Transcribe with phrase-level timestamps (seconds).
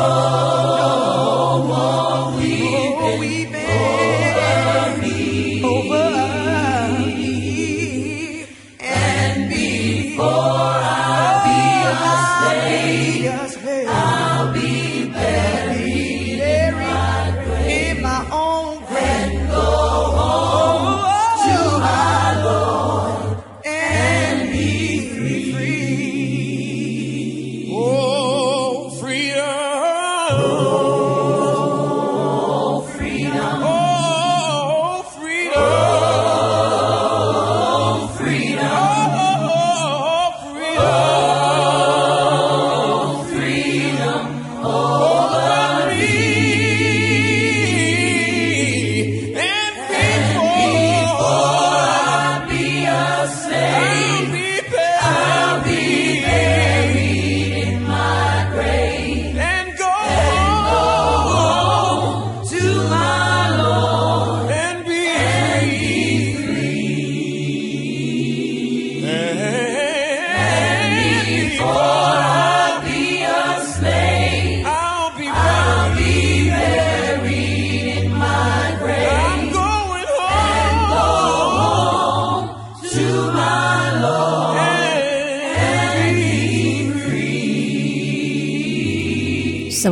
[0.00, 0.47] Oh.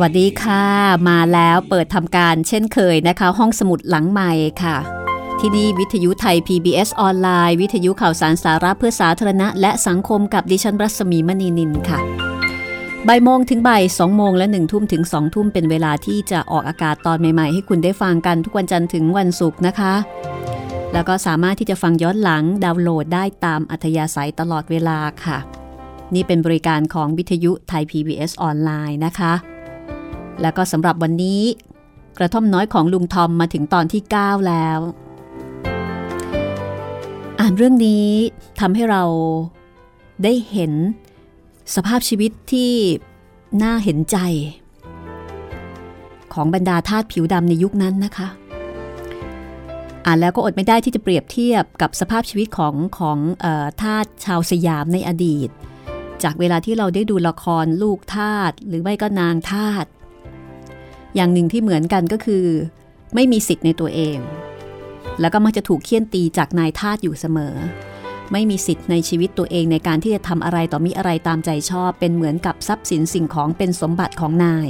[0.01, 0.63] วัสดีค่ะ
[1.09, 4.31] มาแล้วเปิดทำการเช่นเคยนะคะ ห้องสมุดหลังใหม่
[4.63, 4.77] ค่ะ
[5.39, 11.99] ที่นี่วิทยุไทย PBS ออนไลน์ วิทยุข่าวสารสาระเพื่อสาธารณะ และสังคมกับดิฉันรัศมีมณีนินค่ะ
[13.07, 19.93] บ่ายโมงถึงบ่ายสองโมงและหนึ่งทุ่มถึงสองทุ่มเป็นเวลาที่จะออกอากาศตอนใหม่ๆ ให้คุณได้ฟังกันทุกวันจันทร์ถึงวันศุกร์นะคะ
[20.93, 25.37] แล้วก็สามารถที่จะฟังย้อนหลังดาวน์โหลดได้ตามอัธยาศัยตลอดเวลาค่ะ
[26.13, 29.33] นี่เป็นบริการของวิทยุไทย PBS ออนไลน์นะคะ
[30.41, 31.41] แล้วก็สำหรับวันนี้
[32.17, 34.79] กระท่อมน้อยของลุงทอมมาถึงตอนที่ 9 แล้ว
[37.39, 38.07] อ่านเรื่องนี้
[38.59, 39.03] ทำให้เรา
[40.23, 40.73] ได้เห็น
[41.75, 42.73] สภาพชีวิตที่
[43.63, 44.17] น่าเห็นใจ
[46.33, 48.27] ของบรรดาทาสผิวดำในยุคนั้นนะคะ
[50.05, 55.49] อ่านแล้วก็อดไม่ได้ที่จะเปรียบเทียบกับสภาพชีวิตของของออทาสชาวสยามในอดีต
[56.23, 59.85] จากเวลาที่เราได้ดูละครลูกทาสหรือไม่ก็นางทาส
[61.17, 62.45] อย่างหนึ่งที่เหมือนกันก็คือ
[63.15, 64.17] ไม่มีสิทธิ์ในตัวเอง
[65.19, 67.55] แล้วก็มักจะถูกเคี่ยนตีจากนายทาสอยู่เสมอ
[68.31, 74.67] ไม่มีสิทธิ์ในชีวิตตัวเองในการที่จะทำอะไรต่อมีอะไรตามใจชอบ เป็นเหมือนกับทรัพย์สินสิ่งของเป็นสมบัติของนาย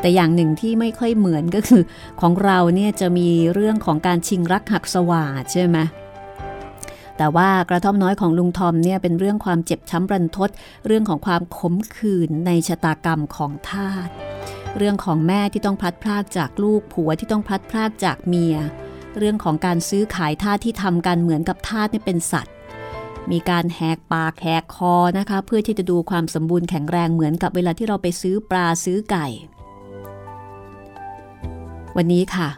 [0.00, 1.82] แต่อย่างหนึ่งที่ไม่ค่อยเหมือนก็คือ
[2.20, 5.78] ของเราเนี่ยจะมีเรื่องของการชิงรักหักสวาดใช่ไหม
[7.16, 10.50] แต่ว่ากระท่อมน้อยของลุงทอมเนี่ยเป็นเรื่องความเจ็บช้ำรันทด
[10.86, 14.10] เรื่องของความขมขื่นในชะตากรรมของทาส
[14.76, 18.56] เรื่องของแม่ที่ต้องพลัดพรากจากลูกผัวที่ต้องพลัดพรากจากเมีย
[19.18, 22.54] เรื่องของการซื้อขายทาสที่ทำกันเหมือนกับทาสนี่เป็นสัตว์
[23.30, 29.26] มีการแหกปากแหกคอนะคะเพื่อที่จะดูความสมบูรณ์แข็งแรงเหมือนกับเวลาที่เราไปซื้อปลาซื้อไก่
[31.96, 32.48] วันนี้ค่ะ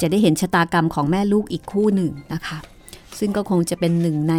[0.00, 2.58] จะได้เห็นชะตากรรมของแม่ลูกอีกคู่หนึ่งนะคะ
[3.18, 4.36] ซึ่งก็คงจะเป็นหนึ่งใน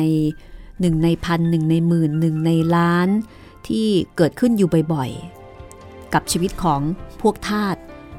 [0.82, 3.10] หนึ่งในพันหนึ่งในหมื่นหนึ่งในล้าน
[3.68, 3.88] ที่
[4.18, 5.12] เกิดขึ้นอยู่บ่อย
[6.16, 6.82] กับชีวิตของ
[7.22, 7.76] พวกทาส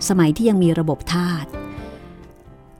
[0.09, 1.47] สมัยที่ยังมีระบบทาส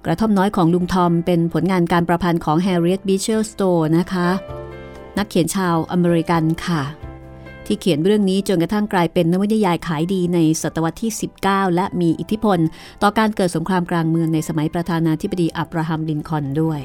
[0.05, 4.29] กระท่อมน้อยของลุงทอมเป็นผลงานการประพันธ์ของ Harriet Beecher Stowe นะคะ
[5.19, 6.83] นักเขียนชาวอเมริกันค่ะ
[7.67, 11.13] ที่เขียนเรื่องนี้จนกระทั่งกลายเป็นนวนิยายขายดีในศตวรรษที่
[11.45, 12.59] 19 และมีอิทธิพล
[13.03, 16.81] ต่อการเกิดสงครามกลางเมืองในสมัยประธานาธิบดีอับราฮัมลินคอนด้วย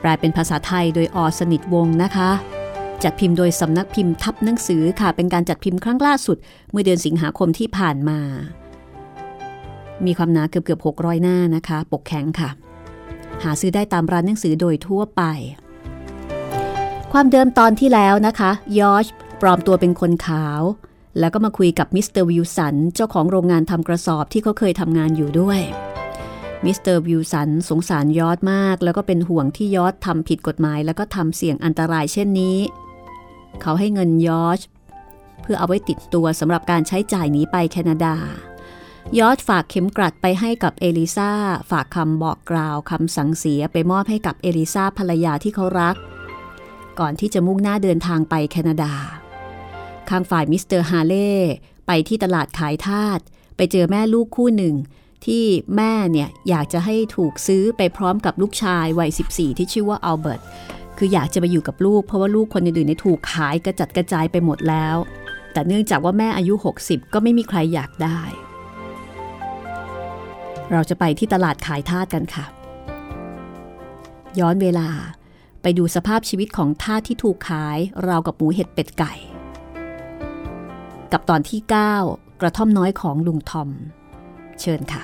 [0.00, 2.30] แปลเป็นภาษาไทยโดยอสนิทวงนะคะ
[3.04, 6.36] จัดพิมพ์โดยสำนักพิมพ์ทับหนังสือค่ะ เป็นการจัดพิมพ์ครั้งล่าสุด
[6.70, 8.20] เมื่อเดือนสิงหาคมที่ผ่านมา
[10.04, 12.50] มีความหนาเกือบเกือบ600 หน้านะคะ ปกแข็งค่ะ
[13.42, 15.22] หาซื้อได้ตามร้านหนังสือโดยทั่วไป
[17.12, 19.06] ความเดิมตอนที่แล้วนะคะยอช
[19.40, 20.62] ปลอมตัวเป็นคนขาว
[21.18, 25.60] แล้วก็มาคุยกับมิสเตอร์วิลสันเจ้าของโรงงานทำกระสอบที่เขาเคยทำงานอยู่ด้วย
[26.64, 32.56] มิสเตอร์วิลสันสงสารยอชมาก แล้วก็เป็นห่วงที่ยอชทำผิดกฎหมาย แล้วก็ทำเสี่ยงอันตรายเช่นนี้
[33.60, 34.60] เขาให้เงินยอช
[35.42, 38.16] เพื่อเอาไว้ติดตัวสำหรับการใช้จ่ายหนีไปแคนาดา
[39.18, 41.32] ยอชฝากเข็มกลัดไปให้กับเอลิซา
[41.70, 45.96] ฝากคำบอกกล่าวคำสั่งเสียไปมอบให้กับเอลิซาภรรยาที่เขารัก
[46.98, 48.92] ก่อนที่จะมุ่งหน้าเดินทางไปแคนาดา
[50.08, 51.32] ข้างฝ่ายมิสเตอร์ฮาเล่
[51.86, 53.20] ไปที่ตลาดขายทาส
[53.56, 54.74] ไปเจอแม่ลูกคู่หนึ่ง
[55.26, 55.44] ที่
[55.76, 60.40] แม่เนี่ยอยากจะให้ถูกซื้อไปพร้อมกับลูกชายวัย 14 ที่ชื่อว่าอัลเบิร์ต
[60.98, 64.96] คืออยากจะไปอยู่กับลูก เพราะว่าลูกคนอื่นๆเนี่ยถูกขายกระจัดกระจายไปหมดแล้ว
[65.52, 66.54] แต่เนื่องจากว่าแม่อายุ
[66.84, 68.20] 60 ก็ไม่มีใครอยากได้
[70.72, 72.44] เราจะไปที่ตลาดขายทาสกันค่ะ
[74.40, 74.88] ย้อนเวลา
[75.62, 77.78] ไปดูสภาพชีวิตของทาสที่ถูกขาย
[78.08, 79.12] ราวกับหมูเห็ดเป็ดไก่
[81.12, 81.60] กับตอนที่
[82.00, 83.68] 9 กระท่อมน้อยของลุงทอม
[84.60, 85.02] เชิญค่ะ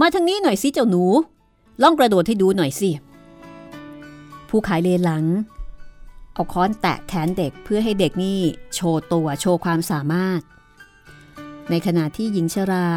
[0.00, 1.04] มาทางนี้หน่อยสิเจ้าหนู
[1.82, 2.90] ล่องกระโดดให้ดูหน่อยสิ
[4.48, 5.24] ผู้ขายเลนหลัง
[6.34, 8.40] เอาค้อนแตะแขนเด็กเพื่อให้เด็กนี่
[8.74, 10.40] โชว์ตัวโชว์ความสามารถ
[11.70, 12.88] ในขณะที่หญิงชรา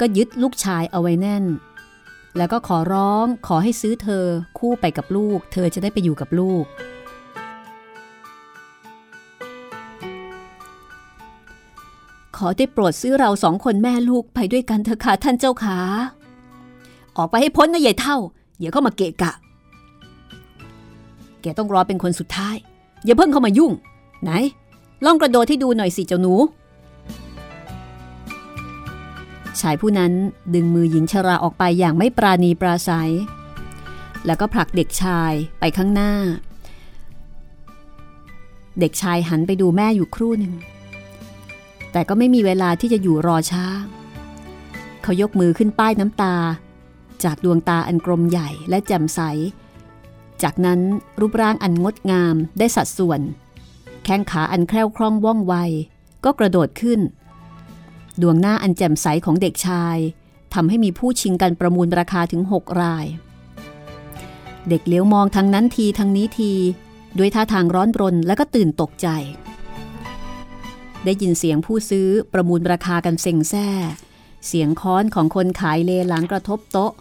[0.00, 1.44] ก็ยึดลูกชายเอาไว้แน่น
[2.36, 4.24] แล้วก็ขอร้องขอให้ซื้อเธอ
[4.58, 6.64] คู่ไปกับลูก เธอจะได้ไปอยู่กับลูก
[12.36, 15.78] ขอได้โปรดซื้อเราสองคนแม่ลูกไปด้วยกันเถอะค่ะท่านเจ้าขา
[17.18, 18.16] ออกไปให้พ้นนะยายเท่า
[18.60, 19.32] อย่าเข้ามาเกะกะ
[21.42, 22.56] แกต้องรอเป็นคนสุดท้าย
[23.04, 23.72] อย่าเพิ่งเข้ามายุ่ง
[24.22, 24.30] ไหน
[25.04, 26.34] ลองกระโดดให้ดูหน่อยสิเจ้าหนู
[29.60, 30.12] ชายผู้นั้น
[30.54, 33.12] ดึงมือหญิงชราออกไปอย่างไม่ปราณีปราศัย
[34.26, 36.12] แล้วก็ผลักเด็กชายไปข้างหน้า
[38.80, 40.54] เด็กชายหันไปดูแม่อยู่ครู่หนึ่ง
[41.92, 43.64] แต่ก็ไม่มีเวลาที่จะอยู่รอช้า
[45.02, 46.34] เขายกมือขึ้นป้ายน้ำตา
[47.24, 49.20] จากดวงตาอันกลมใหญ่และแจ่มใส
[50.42, 50.80] จากนั้น
[51.20, 53.20] รูปร่างอันงดงามได้สัดส่วน
[54.04, 55.54] แข้งขาอันแคล่วคล่องว่องไว
[56.24, 57.00] ก็กระโดดขึ้น
[58.22, 59.96] ดวงหน้าอันแจ่มใสของเด็กชาย
[60.54, 63.06] ทำให้มีผู้ชิงกันประมูลราคาถึง 6 ราย
[64.68, 66.52] เด็กเลี้ยวมองทางนั้นทีทางนี้ที
[67.18, 69.08] ด้วยท่าทางร้อนรนและก็ตื่นตกใจ
[71.04, 73.68] ได้ยินเสียงผู้ซื้อประมูลราคากันเซ็งแซ่
[74.46, 76.92] เสียงค้อนของคนขายเลหลังกระทบโต๊ะ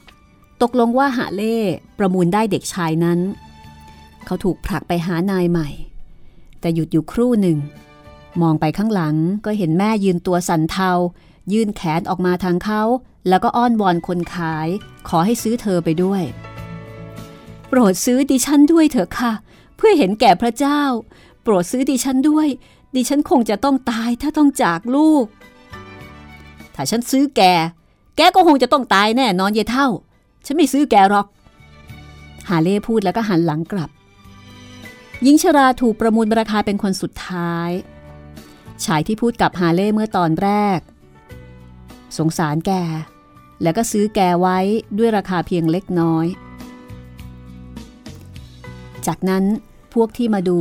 [0.61, 1.57] ตกลงว่าหาเล่
[1.99, 3.19] ประมูลได้เด็กชายนั้น
[4.25, 5.69] เขาถูกผลักไปหานายใหม่
[6.59, 7.57] แต่หยุดอยู่ครู่หนึ่ง
[8.41, 10.91] มองไปข้างหลังก็เห็นแม่ยืนตัวสั่นเทา
[11.53, 12.83] ยื่นแขนออกมาทางเขา
[13.27, 14.67] แล้วก็อ้อนวอนคนขาย
[15.07, 16.23] ขอให้ซื้อเธอไปด้วย
[17.69, 19.33] โปรดซื้อดิฉันด้วยเถอะค่ะ
[19.77, 20.81] เพื่อเห็นแก่พระเจ้า
[21.43, 22.47] โปรดซื้อดิฉันด้วย
[22.95, 25.25] ดิฉันคงจะต้องตายถ้าต้องจากลูก
[26.75, 27.41] ถ้าฉันซื้อแก
[28.17, 29.87] แกก็คงจะต้องตายแน่นอนเยเท่า
[30.49, 31.27] ฉันไม่ซื้อแกหรอก
[32.49, 33.89] ฮาเล่พูดแล้วก็หันหลังกลับ
[35.23, 37.69] หญิงชราถูกประมูลราคาเป็นคนสุดท้าย
[38.85, 40.79] ชายที่พูดกับฮาเล่เมื่อตอนแรก
[42.17, 42.71] สงสารแก
[43.61, 44.57] แล้วก็ซื้อแกไว้
[44.97, 46.25] ด้วยราคาเพียงเล็กน้อย
[49.07, 49.43] จากนั้น
[49.93, 50.59] พวกที่มาดู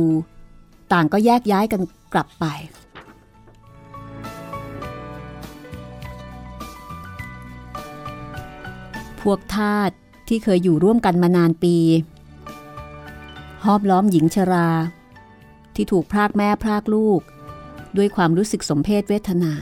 [0.93, 1.81] ต่างก็แยกย้ายกัน
[2.13, 2.45] กลับไป
[9.31, 9.91] วกทาส
[10.27, 11.75] ที่เคยอยู่ร่วมกันมานานปี
[13.63, 14.69] ห้อมล้อมหญิงชรา
[15.75, 17.21] ที่ถูกพรากแม่พรากลูก
[17.97, 19.53] ด้วยความรู้สึกสมเพศเวทนา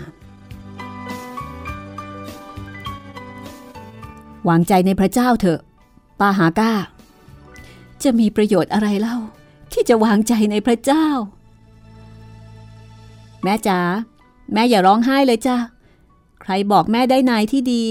[4.47, 5.59] วางใจในพระเจ้าเถอะ
[6.19, 6.73] ปาหาก้า
[8.03, 9.17] จะมีประโยชน์อะไรเล่า
[9.73, 11.07] ที่จะวางใจในพระเจ้า
[13.43, 13.79] แม่จ๋า
[14.53, 15.57] แม่อย่าร้องไห้เลยจ้า
[16.41, 17.83] ใครบอกแม่ได้นายที่ดี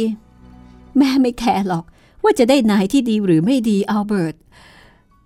[0.99, 1.85] แม่ไม่แคร์หรอก
[2.23, 4.37] ว่าจะได้นายที่ดีหรือไม่ดีอัลเบิร์ต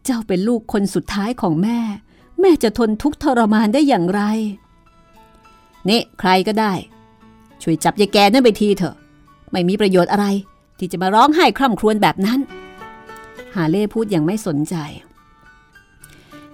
[0.05, 1.79] เจ้าเป็นลูกคนสุดท้ายของแม่
[2.41, 4.23] แม่จะทนทุกข์ทรมานได้อย่างไร
[5.89, 6.73] นี่ใครก็ได้
[7.63, 8.97] ช่วยจับยายแกนั่นไปทีเถอะ
[9.51, 10.27] ไม่มีประโยชน์อะไร
[10.79, 12.41] ที่จะมาร้องไห้คร่ำครวญแบบนั้น
[13.55, 14.75] หาเล่พูดอย่างไม่สนใจ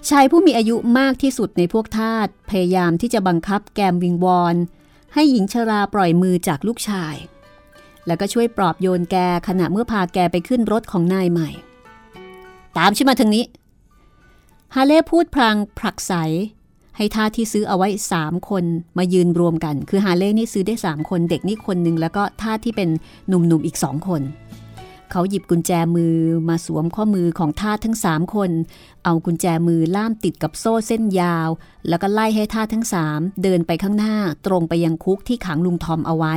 [0.09, 4.54] ชายผู้มีอายุมากที่สุดในพวกทาสพยายามที่จะบังคับแกมวิงวอน
[5.14, 7.14] ให้หญิงชราปล่อยมือจากลูกชาย
[8.06, 9.16] แล้วก็ช่วยปลอบโยนแก
[9.49, 11.50] ขณะเมื่อพาแกไปขึ้นรถของนายใหม่
[12.76, 13.44] ตามฉันมาทางนี้
[14.75, 16.12] ฮาเล่พูดพลางผลักใส
[16.96, 18.64] ให้ท่าที่ซื้อเอาไว้สามคน
[18.99, 22.88] มายืนรวมกัน คือฮาเล่นี่ซื้อได้สามคนเด็กนี่คนหนึ่งแล้วก็ท่าที่เป็น
[23.28, 24.23] หนุ่มๆอีกสองคน
[25.11, 26.16] เขาหยิบกุญแจมือ
[26.49, 28.50] มาสวมข้อมือของทาสทั้งสามคน
[29.04, 31.49] เอากุญแจมือล่ามติดกับโซ่เส้นยาว
[31.88, 34.14] แล้วก็ไล่ให้ทาสทั้งสามเดินไปข้างหน้า
[34.46, 36.34] ตรงไปยังคุกที่ขังลุงทอมเอาไว้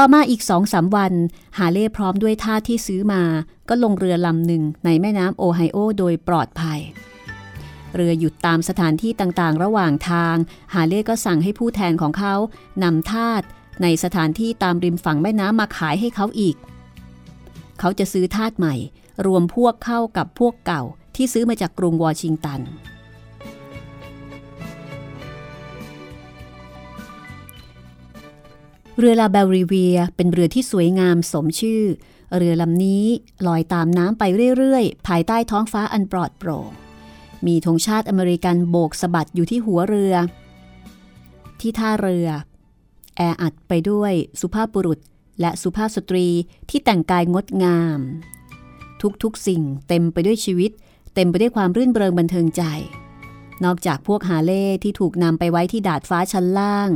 [0.00, 1.12] ต่อมาอีกสองสามวัน
[1.58, 3.22] ฮาเล่พร้อมด้วยทาที่ซื้อมา
[3.68, 6.80] ก็ลงเรือลำหนึ่งในแม่น้ำโอไฮโอโดยปลอดภัย
[7.94, 10.36] เรือหยุดตามสถานที่ต่างๆ ระหว่างทาง
[10.74, 12.34] ฮาเล่ก็สั่งให้ผู้แทนของเขา
[12.82, 13.42] นำทาส
[13.82, 16.56] ในสถานที่ตามริมฝั่งแม่น้ำมาขายให้เขาอีก
[17.78, 18.74] เขาจะซื้อทาสใหม่
[19.26, 20.82] รวมพวกเข้ากับพวกเก่า
[21.16, 22.60] ที่ซื้อมาจากกรุงวอชิงตัน
[29.00, 31.84] เรือลาเบลริเวียเป็นเรือที่สวยงามสมชื่อ
[32.36, 33.04] เรือลำนี้
[33.46, 34.22] ลอยตามน้ำไป
[34.56, 36.70] เรื่อยๆ ภายใต้ท้องฟ้าอันปลอดโปร่ง
[37.46, 40.14] มีธงชาติอเมริกันโบกสะบัดอยู่ที่หัวเรือ
[41.60, 42.28] ที่ท่าเรือ
[43.16, 44.98] แออัดไปด้วยสุภาพบุรุษ
[45.40, 46.26] และสุภาพสตรี
[46.70, 48.00] ที่แต่งกายงดงาม
[49.22, 50.70] ทุกๆสิ่งเต็มไปด้วยชีวิต
[51.14, 52.62] เต็มไปด้วยความรื่นเริงบันเทิงใจ
[53.64, 56.90] นอกจากพวกฮาเล่ที่ถูกนำไปไว้ที่ดาดฟ้าชั้นล่าง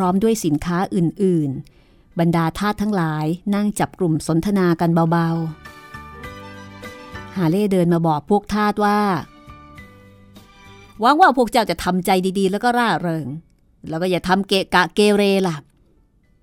[0.00, 1.50] ร้อมด้วยสินค้าอื่น
[1.84, 5.28] ๆ บรรดาทาสทั้งหลายนั่งจับกลุ่มสนทนากันเบา
[6.52, 9.00] ๆ ฮาเล่เดินมาบอกพวกทาสว่า
[11.00, 13.26] หวังว่าพวกเจ้าจะทำใจดีๆ แล้วก็ร่าเริง
[13.88, 15.56] แล้วก็อย่าทำเกะกะเกเรล่ะ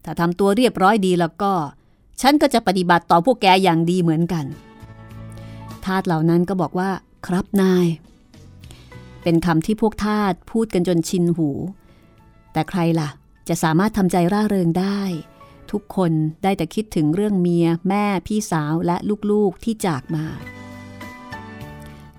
[0.03, 1.53] ถ้าทำตัวเรียบร้อยดีแล้วก็
[2.21, 4.45] ฉันก็จะปฏิบัติต่อพวกแกอย่างดีเหมือนกัน
[5.85, 6.89] ทาสเหล่านั้นก็บอกว่า
[7.27, 7.85] ครับนาย
[9.23, 11.49] เป็นคำที่พวกทาสพูดกันจนชินหู
[12.53, 13.09] แต่ใครล่ะ
[13.47, 14.99] จะสามารถทำใจร่าเริงได้
[15.71, 16.11] ทุกคน
[16.43, 18.97] ได้แต่คิดถึงเรื่องเมีย แม่พี่สาวและ
[19.31, 20.25] ลูกๆที่จากมา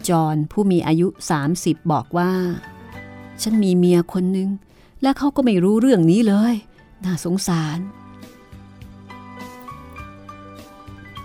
[0.08, 1.08] จอห์นผู้มีอายุ
[1.48, 2.32] 30 บอกว่า
[3.42, 4.50] ฉันมีเมียคนหนึ่ง
[5.02, 6.54] และเขาก็ไม่รู้เรื่องนี้เลย
[7.04, 7.78] น่าสงสาร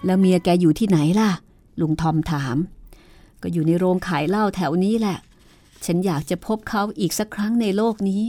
[0.06, 1.32] แล้วเมียแกอยู่ที่ไหนล่ะ
[1.80, 2.58] ลุงทอมถาม
[3.42, 5.18] ก็อยู่ในโรงขายเหล้าแถวนี้แหละ
[5.86, 8.24] ฉันอยากจะพบเขาอีกสักครั้งในโลกนี้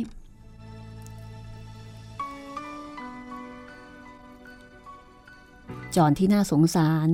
[5.96, 7.08] จอนที่น่าสงสาร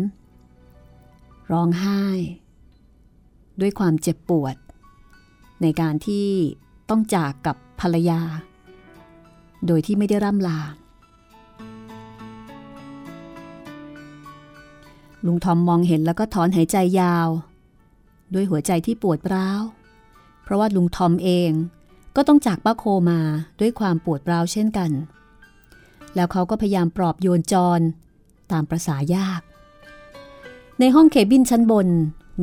[1.53, 2.03] ร้องไห้
[3.61, 4.57] ด้วยความเจ็บปวด
[5.63, 6.29] ในการที่
[6.91, 8.21] ต้องจากกับภรรยา
[9.67, 10.61] โดยที่ไม่ได้ร่ำลา
[15.27, 17.29] ลุงทอมมองเห็นแล้วก็ถอนหายใจยาว
[18.35, 19.63] ด้วยหัวใจที่ปวดร้าว
[20.43, 21.51] เพราะว่าลุงทอมเอง
[22.17, 23.21] ก็ต้องจากป้าโคมา
[23.61, 24.91] ด้วยความปวดร้าวเช่นกัน
[26.15, 27.81] แล้วเขาก็พยายามปลอบโยนจร
[28.52, 29.40] ตามประษายาก
[30.78, 31.88] ในห้องเคบินชั้นบน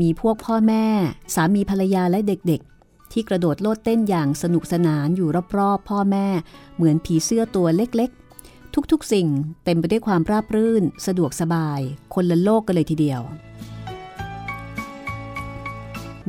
[0.02, 0.86] มีพวกพ่อแม่
[1.34, 6.28] สามีภรรยาและเด็กๆ ที่กระโดดโลดเต้นอย่างสนุกสนานอยู่รอบๆ พ่อแม่
[6.76, 9.28] เหมือนผีเสื้อตัวเล็กๆ ทุกๆสิ่ง
[9.64, 11.80] เต็มไปด้วยความราบรื่น สะดวกสบาย
[12.14, 13.22] คนละโลกกันเลยทีเดียว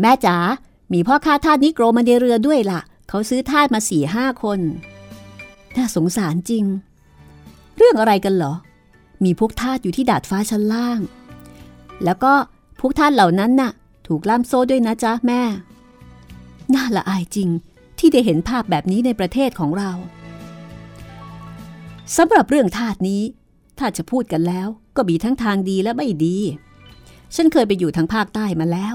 [0.00, 0.36] แม่จ๋า
[0.92, 4.60] มีพ่อค้าทาสนิโกรมาในเรือด้วยล่ะ เขาซื้อทาสมาสี่ห้าคน
[5.76, 6.64] น่าสงสารจริง
[7.76, 8.52] เรื่องอะไรกันเหรอ
[9.24, 11.00] มีพวกทาสอยู่ที่ดาดฟ้าชั้นล่าง
[12.04, 12.32] แล้วก็
[12.80, 13.72] พวกทาสเหล่านั้นน่ะ
[14.06, 15.42] ถูกล่ามโซ่ด้วยนะจ๊ะแม่
[16.74, 17.48] น่าละอายจริง
[17.98, 19.90] ที่ได้เห็นภาพแบบนี้ในประเทศของเรา
[22.16, 23.22] สำหรับเรื่องทาสนี้
[23.78, 26.38] ถ้าจะพูดกันแล้วก็มีทั้งทางดีและไม่ดี
[27.34, 28.94] ฉันเคยไปอยู่ทางภาคใต้มาแล้ว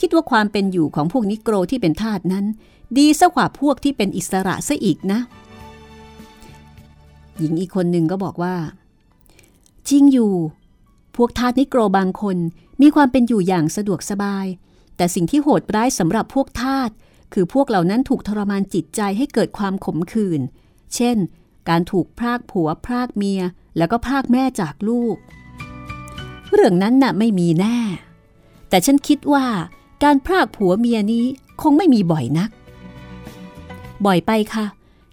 [0.00, 2.44] คิดว่าความเป็นอยู่ของพวกนิโกรที่เป็นทาสนั้น
[2.98, 5.20] ดีซะกว่าพวกที่เป็นอิสระซะอีกนะ
[7.38, 8.54] หญิงอีกคนหนึ่งก็บอกว่า
[9.88, 10.34] จริงอยู่
[11.16, 12.36] พวกทาสนิโกรบางคน
[12.80, 14.46] มีความเป็นอยู่อย่างสะดวกสบาย
[14.96, 16.90] แต่สิ่งที่โหดร้ายสำหรับพวกทาส
[17.32, 20.40] คือพวกเหล่านั้นถูกทรมานจิตใจให้เกิดความขมขื่น
[20.94, 21.16] เช่น
[21.68, 23.40] การถูกพรากผัวพรากเมีย
[23.76, 25.16] แล้วก็พรากแม่จากลูก
[26.52, 27.78] เรื่องนั้นน่ะไม่มีแน่
[28.68, 29.46] แต่ฉันคิดว่า
[30.04, 31.24] การพรากผัวเมียนี้
[31.62, 32.50] คงไม่มีบ่อยนัก
[34.06, 34.66] บ่อยไปค่ะ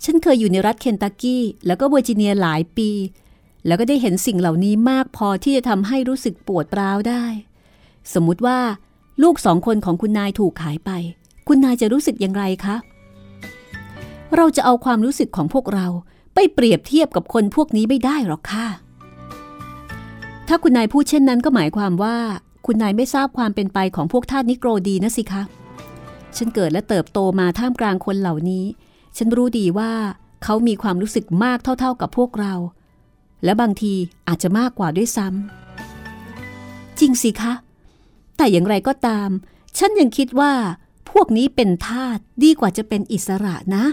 [0.04, 2.90] ฉันเคยอยู่ในรัฐเคนตักกี้ แล้วก็เวอร์จิเนียหลายปี
[3.66, 7.26] แล้วก็ได้เห็นสิ่งเหล่านี้มากพอที่จะทำให้รู้สึกปวดร้าวได้
[8.14, 8.60] สมมุติว่า
[9.24, 10.92] ลูกสองคนของคุณนายถูกขายไป
[11.48, 12.76] คุณนายจะรู้สึกอย่างไรคะ
[14.36, 15.88] เราจะเอาความรู้สึกของพวกเรา
[16.34, 18.68] ไปเปรียบเทียบกับคนพวกนี้ไม่ได้หรอกค่ะ
[20.48, 22.18] ถ้าคุณนายพูดเช่นนั้นก็หมายความว่า
[22.66, 25.44] คุณนายไม่ทราบความเป็นไปของพวกทาสนิโกรดีนะสิคะ
[26.38, 28.66] ฉันเกิดและเติบโตมาท่ามกลางคนเหล่านี้
[29.18, 29.92] ฉันรู้ดีว่า
[30.44, 32.54] เขามีความรู้สึกมากเท่า ๆกับพวกเรา
[33.44, 33.94] และบางที
[34.28, 37.54] อาจจะมากกว่าด้วยซ้ำจริงสิคะ
[38.38, 39.30] แต่อย่างไรก็ตาม
[39.78, 40.54] ฉันยังคิดว่า
[41.12, 43.86] พวกนี้เป็นทาสดีกว่าจะเป็นอิสระนะ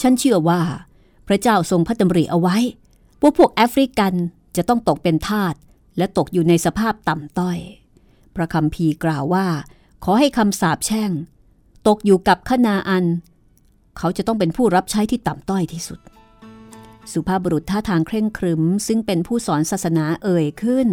[0.00, 0.60] ฉันเชื่อว่า
[1.28, 2.56] พระเจ้าทรงพระดำริเอาไว้
[3.22, 4.14] ว่าพวกแอฟริกัน
[4.56, 5.54] จะต้องตกเป็นทาส
[5.98, 7.58] และตกอยู่ในสภาพต่ำต้อย
[8.34, 9.46] พระคำพีกล่าวว่า
[10.04, 11.10] ขอให้คำสาปแช่ง
[11.86, 13.04] ตกอยู่กับขนาอัน
[13.98, 16.00] เขาจะต้องเป็นผู้รับใช้ที่ต่ำต้อยที่สุด
[17.12, 20.88] สุภาพบุรุษท่าทางเคร่งครึม ซึ่งเป็นผู้สอนศาสนาเอ่ยขึ้น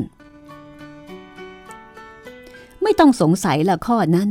[2.83, 4.29] ไม่ต้องสงสัยละข้อนั้น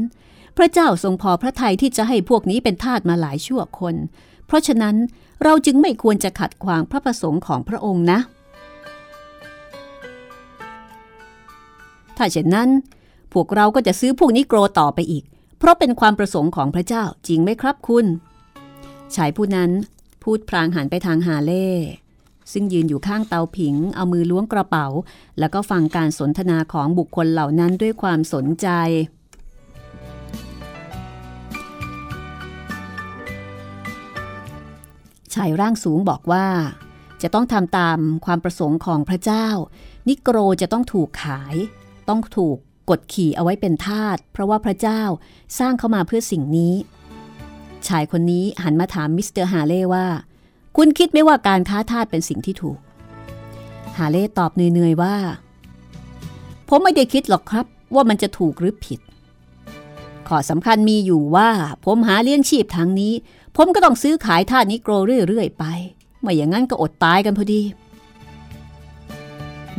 [0.56, 3.94] พระเจ้าทรงพอพระทัยที่จะให้พวกนี้เป็นทาสมาหลายชั่วคน
[4.46, 4.96] เพราะฉะนั้น
[5.42, 8.18] เราจึงไม่ควรจะขัดขวางพระประสงค์ของพระองค์นะ
[12.16, 12.70] ถ้าเช่นนั้น
[13.32, 15.24] พวกเราก็จะซื้อพวกนี้โกรต่อไปอีก
[15.58, 18.06] เพราะเป็นความประสงค์ของพระเจ้าจริงไหมครับคุณ
[19.14, 19.70] ชายผู้นั้น
[20.22, 21.68] พูดพลางหันไปทางฮาเล่
[22.52, 24.86] ซึ่งยืนอยู่ข้างเตาผิง เอามือล้วงกระเป๋า
[25.38, 28.68] แล้วก็ฟังการสนทนาของบุคคลเหล่านั้นด้วยความสนใจ
[35.34, 36.46] ชายร่างสูงบอกว่า
[37.22, 39.46] จะต้องทำตามความประสงค์ของพระเจ้า
[40.08, 41.54] นิโกรจะต้องถูกขาย
[42.08, 42.56] ต้องถูก
[42.90, 45.02] กดขี่เอาไว้เป็นทาสเพราะว่าพระเจ้า
[45.58, 46.74] สร้างเขามาเพื่อสิ่งนี้
[47.88, 50.06] ชายคนนี้หันมาถามมิสเตอร์ฮาเล่ว่า
[50.76, 52.78] คุณคิดไหมว่าการค้าทาสเป็นสิ่งที่ถูก
[53.98, 55.16] ฮาเล่ตอบเหนื่อยๆว่า
[56.68, 59.00] ผมไม่ได้คิดหรอกครับ ว่ามันจะถูกหรือผิด
[60.28, 61.48] ข้อสำคัญมีอยู่ว่า
[61.84, 63.12] ผมหาเลี้ยงชีพทางนี้
[63.56, 64.92] ผมก็ต้องซื้อขายทาสนิโกร
[65.28, 65.64] เรื่อยๆไป
[66.20, 67.60] ไม่อย่างนั้นก็อดตายกันพอดี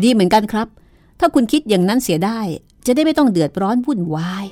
[0.04, 0.68] ดีเหมือนกันครับ
[1.20, 2.40] ถ้าคุณคิดอย่างนั้นเสียได้
[2.86, 4.46] จะได้ไม่ต้องเดือดร้อนวุ่นวาย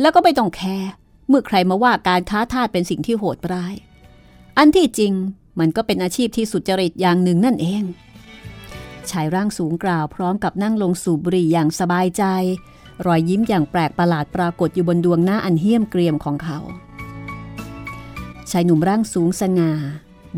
[0.00, 0.90] แล้วก็ไม่ต้องแคร์
[1.28, 3.74] เมื่อใครมาว่าการค้าทาสเป็นสิ่งที่โหดร้าย
[4.58, 5.12] อันที่จริง
[5.58, 7.82] มันก็เป็นอาชีพที่สุจริตอย่างหนึ่งนั่นเอง
[9.10, 12.24] ชายร่างสูงกล่าวพร้อมกับนั่งลงสูบบุหรี่อย่างสบายใจ
[13.06, 16.58] รอยยิ้มอย่างแปลกประหลาดปรากฏอยู่บนดวงหน้าอันเหี้ยมเกรียมของเขา
[18.50, 19.72] ชายหนุ่มร่างสูงสง่า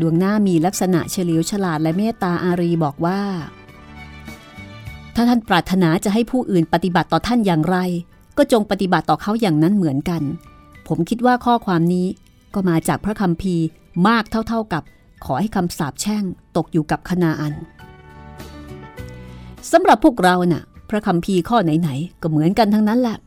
[0.01, 3.21] ดวงหน้ามีลักษณะเฉลียวฉลาดและเมตตาอารีบอกว่า
[5.15, 7.77] ถ้าท่านปรารถนาจะให้ผู้อื่นปฏิบัติต่อท่านอย่างไร
[8.37, 10.23] ก็จงปฏิบัติต่อเขาอย่างนั้นเหมือนกัน
[10.91, 12.07] ผมคิดว่าข้อความนี้
[12.53, 13.65] ก็มาจากพระคัมภีร์
[14.07, 14.83] มากเท่าๆกับ
[15.25, 16.23] ขอให้คำสาปแช่ง
[16.57, 17.53] ตกอยู่กับคณาอัน
[19.71, 23.17] สำหรับพวกเราน่ะ พระคัมภีร์ข้อไหนๆ ก็เหมือนกันทั้งนั้นแหละ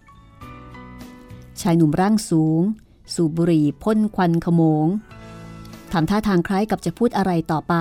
[1.60, 2.60] ชายหนุ่มร่างสูง
[3.14, 4.86] สูบบุหรี่พ่นควันขโมง
[5.92, 7.74] ทำท่าทางคล้ายกับจะพูดอะไรต่อไป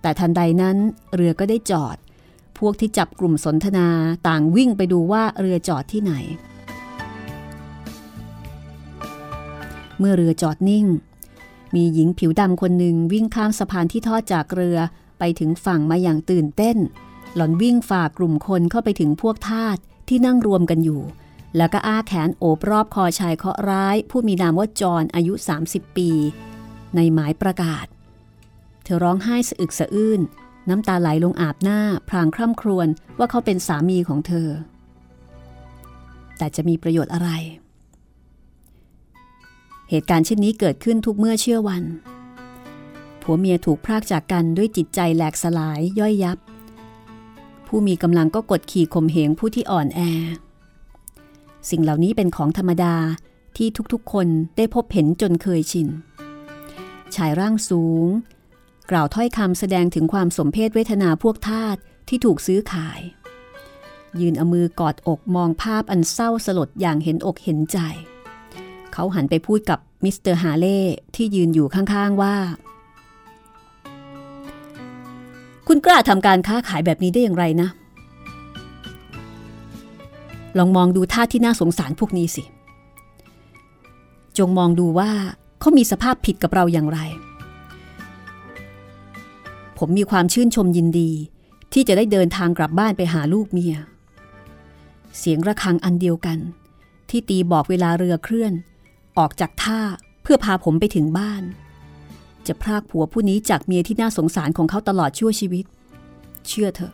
[0.00, 0.76] แต่ทันใดนั้น
[1.14, 1.96] เรือก็ได้จอด
[2.58, 3.88] พวกที่จับกลุ่มสนทนา
[4.28, 6.14] ต่างวิ่งไปดูว่าเรือจอดที่ไหน
[9.98, 10.86] เมื่อเรือจอดนิ่ง
[11.74, 14.78] มีหญิงผิวดำคนหนึ่งวิ่งข้ามสะพานที่ทอดจากเรือ
[15.18, 16.76] ไปถึงฝั่งมาอย่างตื่นเต้น
[17.34, 19.76] หล่อนวิ่งฝ่ากลุ่มคนเข้าไปถึงพวกทาส
[20.08, 21.02] ที่นั่งรวมกันอยู่
[21.56, 26.10] แล้วก็อ้าแขนโอบรอบคอชายเคราะห์ร้าย ผู้มีนามว่าจอนอายุ 30 ปี
[26.94, 27.86] ในหมายประกาศ
[28.84, 30.20] เธอร้องไห้สะอึกสะอื้น
[30.68, 34.48] น้ำตาไหลลงอาบหน้า พรางคร่ำครวญว่าเขาเป็นสามีของเธอ
[36.38, 37.30] แต่จะมีประโยชน์อะไร
[39.90, 41.84] เหตุการณ์เช่นนี้เกิดขึ้นทุกเมื่อเชื่อวัน
[43.22, 46.38] ผัวเมียถูกพรากจากกันด้วยจิตใจแหลกสลายย่อยยับ
[47.66, 50.00] ผู้มีกำลังก็กดขี่ข่มเหงผู้ที่อ่อนแอ
[51.70, 52.94] สิ่งเหล่านี้เป็นของธรรมดา
[53.56, 55.88] ที่ทุกๆ คนได้พบเห็นจนเคยชิน
[57.14, 58.06] ชายร่างสูง
[58.90, 61.76] กล่าวถ้อยคำแสดงถึงความสมเพชเวทนาพวกทาส
[62.08, 63.00] ที่ถูกซื้อขาย
[64.20, 67.78] ยืนเอามือกอดอกมองภาพอันเศร้าสลดอย่างเห็นอกเห็นใจ
[68.98, 70.80] เขาหันไปพูดกับมิสเตอร์ฮาเล่
[71.14, 72.34] ที่ยืนอยู่ข้างๆว่า
[75.66, 77.68] คุณกล้าทำการค้าขายแบบนี้ได้อย่างไรนะ
[80.58, 82.44] ลองมองดูท่าที่น่าสงสารพวกนี้สิ
[84.38, 85.10] จงมองดูว่า
[85.60, 86.98] เขามีสภาพผิดกับเราอย่างไร
[89.78, 91.10] ผมมีความชื่นชมยินดี
[91.72, 93.76] ที่จะได้เดินทางกลับบ้านไปหาลูกเมีย
[95.18, 96.38] เสียงระฆังอันเดียวกัน
[97.10, 98.54] ที่ตีบอกเวลาเรือเคลื่อน
[99.18, 99.80] ออกจากท่า
[100.22, 101.42] เพื่อพาผมไปถึงบ้าน
[102.46, 105.64] จะพรากผัวผู้นี้จากเมียที่น่าสงสารของเขาตลอดชั่วชีวิต
[106.48, 106.92] เชื่อเถอะ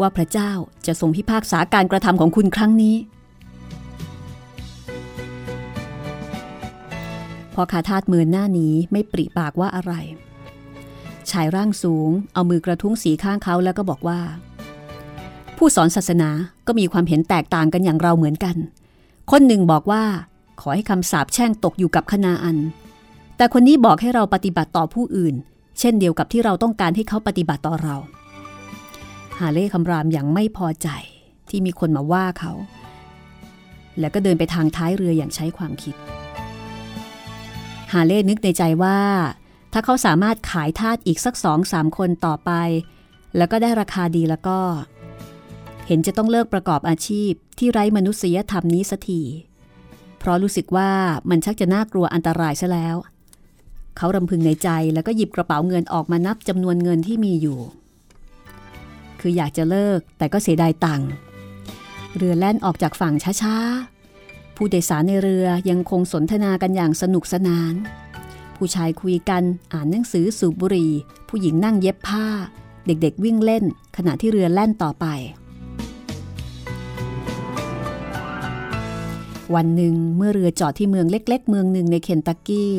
[0.00, 0.50] ว่าพระเจ้า
[0.86, 2.96] จะทรงพิพากษาการกระทำของคุณครั้งนี้
[7.54, 9.92] พอขาทาดเมินหน้านี้ไม่ปริปากว่าอะไร
[11.30, 14.20] ชายร่างสูงเอามือกระทุ้งสีข้างเขาแล้วก็บอกว่า
[15.56, 16.30] ผู้สอนศาสนา
[16.66, 18.56] ก็มีความเห็นแตกต่างกันอย่างเราเหมือนกัน
[19.30, 20.04] คนหนึ่งบอกว่า
[20.60, 22.58] ขอให้คำสาปแช่งตกอยู่กับคณาอัน
[23.36, 25.34] แต่คนนี้บอกให้เราปฏิบัติต่อผู้อื่น
[25.78, 27.96] เช่นเดียวกับที่เราต้องการให้เขาปฏิบัติต่อเรา
[29.38, 30.88] ฮาเล่คำรามอย่างไม่พอใจ
[31.48, 32.52] ที่มีคนมาว่าเขา
[33.98, 35.94] แล้วก็เดินไปทางท้ายเรืออย่างใช้ความคิด
[37.92, 38.98] ฮาเล่นึกในใจว่า
[39.72, 42.50] ถ้าเขาสามารถขายทาสอีกสักสองสามคนต่อไป
[43.36, 44.58] แล้วก็ได้ราคาดีแล้วก็
[45.86, 49.22] เห็นจะต้องเลิกประกอบอาชีพที่ไร้มนุษยธรรมนี้สักที
[50.24, 50.90] เพราะรู้สึกว่า
[51.30, 52.96] มันชักจะน่ากลัวอันตรายซะแล้ว
[53.96, 57.58] เขารำพึงในใจแล้วก็หยิบกระเป๋าเงินออกมานับจำนวนเงินที่มีอยู่
[59.20, 61.10] คืออยากจะเลิกแต่ก็เสียดายตังค์
[62.16, 67.74] เรือแล่นออกจากฝั่งช้าๆ ผู้โดยสารในเรือยังคงสนทนากันอย่างสนุกสนาน
[68.56, 70.92] ผู้ชายคุยกันอ่านหนังสือสูบบุหรี่
[71.28, 72.26] ผู้หญิงนั่งเย็บผ้า
[72.86, 73.64] เด็กๆวิ่งเล่น
[73.96, 75.06] ขณะที่เรือแล่นต่อไป
[79.54, 82.74] วันหนึ่งเมื่อเรือจอดที่เมืองเล็ก ๆ เมืองหนึ่งในเคนตักกี้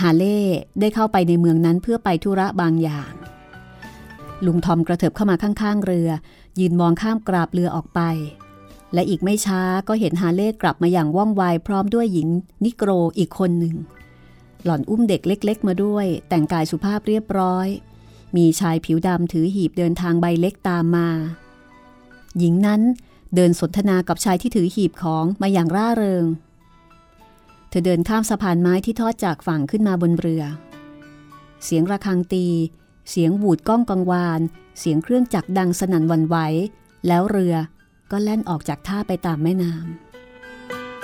[0.00, 0.40] ฮาเล่
[0.80, 3.10] ได้เข้าไปในเมืองนั้นเพื่อไปธุระบางอย่าง
[4.46, 6.08] ลุงทอมกระเถิบเข้ามาข้างๆเรือ
[6.58, 8.00] ยืนมองข้ามกราบเรือออกไป
[8.94, 12.28] และอีกไม่ช้าก็เห็นฮาเล่กลับมาอย่างว่องไวพร้อมด้วยหญิง
[12.64, 13.76] นิโกรอีกคนหนึ่ง
[14.64, 17.66] หล่อนอุ้มเด็กเล็ก ๆ มาด้วย แต่งกายสุภาพเรียบร้อย
[18.36, 21.08] มีชายผิวดำถือหีบเดินทางใบเล็กตามมา
[22.38, 22.82] หญิงนั้น
[23.34, 26.24] เดินสนทนากับชายที่ถือหีบของมาอย่างร่าเริง
[27.68, 30.42] เธอเดินข้ามสะพานไม้ที่ทอดจากฝั่งขึ้นมาบนเรือ
[31.64, 32.46] เสียงระฆังตี
[33.10, 34.40] เสียงบูดก้องกังวาน
[34.78, 36.36] เสียงเครื่องจักรดังสนั่นวันไหว
[37.06, 37.54] แล้วเรือ
[38.10, 39.72] ก็แล่นออกจากท่าไปตามแม่น้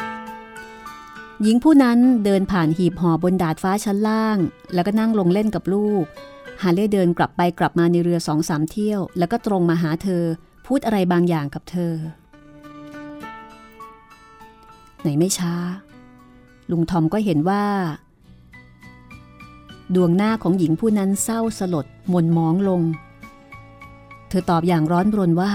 [0.07, 4.39] ำหญิงผู้นั้นเดินผ่านหีบห่อบนดาดฟ้าชั้นล่าง
[4.75, 6.05] แล้วก็นั่งลงเล่นกับลูก
[6.63, 10.25] ฮาเล่เดินกลับไปกลับมาในเรือสองสามเที่ยว แล้วก็ตรงมาหาเธอ
[10.67, 11.93] พูดอะไรบางอย่างกับเธอ
[15.01, 15.55] ไหนไม่ช้า
[16.71, 17.65] ลุงทอมก็เห็นว่า
[19.95, 22.83] ดวงหน้าของหญิงผู้นั้นเศร้าสลดมนมองลง
[24.29, 25.53] เธอตอบอย่างร้อนรนว่า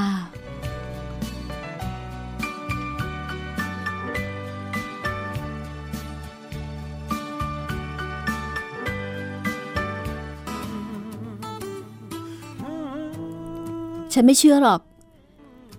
[14.13, 14.81] ฉันไม่เชื่อหรอก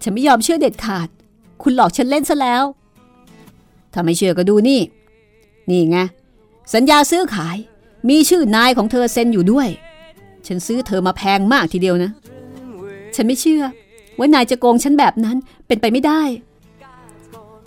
[0.03, 1.09] ฉันไม่ยอมเชื่อเด็ดขาด
[1.63, 2.65] คุณหลอกฉันเล่นซะแล้ว
[3.93, 4.81] ถ้าไม่เชื่อก็ดูนี่
[5.71, 5.99] นี่ไง
[6.75, 7.57] สัญญาซื้อขาย
[8.09, 9.69] มีชื่อนายของเธอเซ็นอยู่ด้วย
[10.47, 12.11] ฉันซื้อเธอมาแพงมากทีเดียวนะ
[13.15, 13.63] ฉันไม่เชื่อ
[14.19, 15.37] ว่านายจะโกงฉันแบบนั้น
[15.67, 16.23] เป็นไปไม่ได้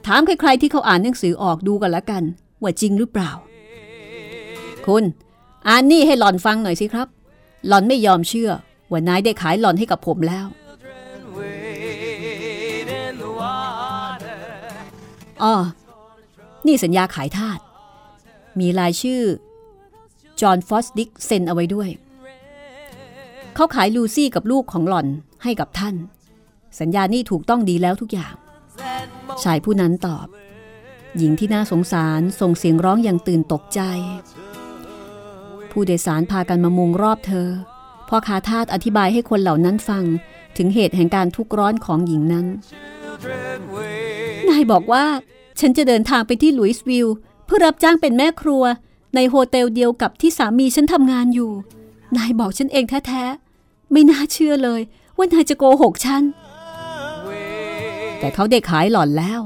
[0.06, 2.24] ถามใครๆที่เขาอ่านหนังสือออกดูกันละกัน
[2.62, 3.32] ว่าจริงหรือเปล่า
[4.86, 5.04] คุณ
[5.67, 7.08] อ่านนี่ให้หล่อนฟังหน่อยสิครับ
[7.67, 8.52] หล่อนไม่ยอมเชื่อ
[8.91, 10.45] ว่านายได้ขายหล่อนให้กับผมแล้ว
[15.43, 15.54] อ๋อ
[16.67, 17.60] นี่สัญญาขายทาส
[18.60, 19.21] มีรายชื่อ
[20.41, 21.89] จอห์นฟอสดิกเซ็นเอาไว้ด้วย
[23.56, 25.08] เขาขายลูซี่กับลูกของหล่อน
[25.43, 25.95] ให้กับท่าน
[26.80, 28.34] สัญญานี่ถูกต้องดีแล้วทุกอย่าง
[29.43, 30.28] ชายผู้นั้นตอบ
[31.17, 33.82] หญิงที่น่าสงสารส่งเสียงร้องอย่างตื่นตกใจ
[35.71, 37.50] ผู้โดยสารพากันมามุงรอบเธอ
[38.10, 40.04] พ่อคาทาสอธิบายให้คนเหล่านั้นฟัง
[40.58, 42.45] ถึงเหตุแห่งการทุกข์ร้อนของหญิงนั้น
[43.24, 45.05] Children wade นายบอกว่า
[45.59, 47.07] ฉันจะเดินทางไปที่ลุยส์วิล
[47.45, 48.63] เพื่อรับจ้างเป็นแม่ครัว
[49.15, 51.51] ในโฮเทลเดียวกับที่สามีฉันทำงานอยู่
[52.17, 54.81] นายบอกฉันเองแท้ๆ ไม่น่าเชื่อเลย
[55.17, 56.23] ว่านายจะโกหกฉัน
[58.19, 59.39] แต่เขาได้ขายหล่อนแล้ว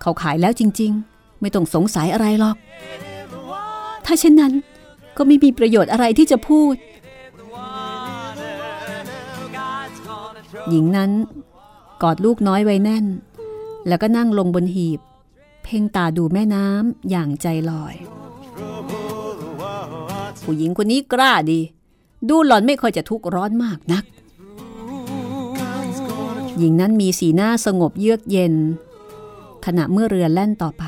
[0.00, 2.56] เขาขายแล้วจริงๆ ไม่ต้องสงสัยอะไรหรอก
[4.06, 4.52] ถ้าเช่นนั้น
[5.16, 6.74] ก็ไม่มีประโยชน์อะไรที่จะพูด
[10.70, 11.10] หญิงนั้น
[12.02, 13.04] กอดลูกน้อยไว้แน่น
[13.88, 15.00] แล้วก็นั่งลงบนหีบ
[15.64, 17.94] เพ่งตาดูแม่น้ำอย่างใจลอย
[20.44, 21.60] ผู้หญิงคนนี้กล้าดี
[22.28, 24.04] ดูหล่อนไม่ค่อยจะทุกข์ร้อนมากนัก
[26.58, 28.54] หญิงนั้นมีสีหน้าสงบเยือกเย็น
[29.66, 30.84] ขณะเมื่อเรือแล่นต่อไป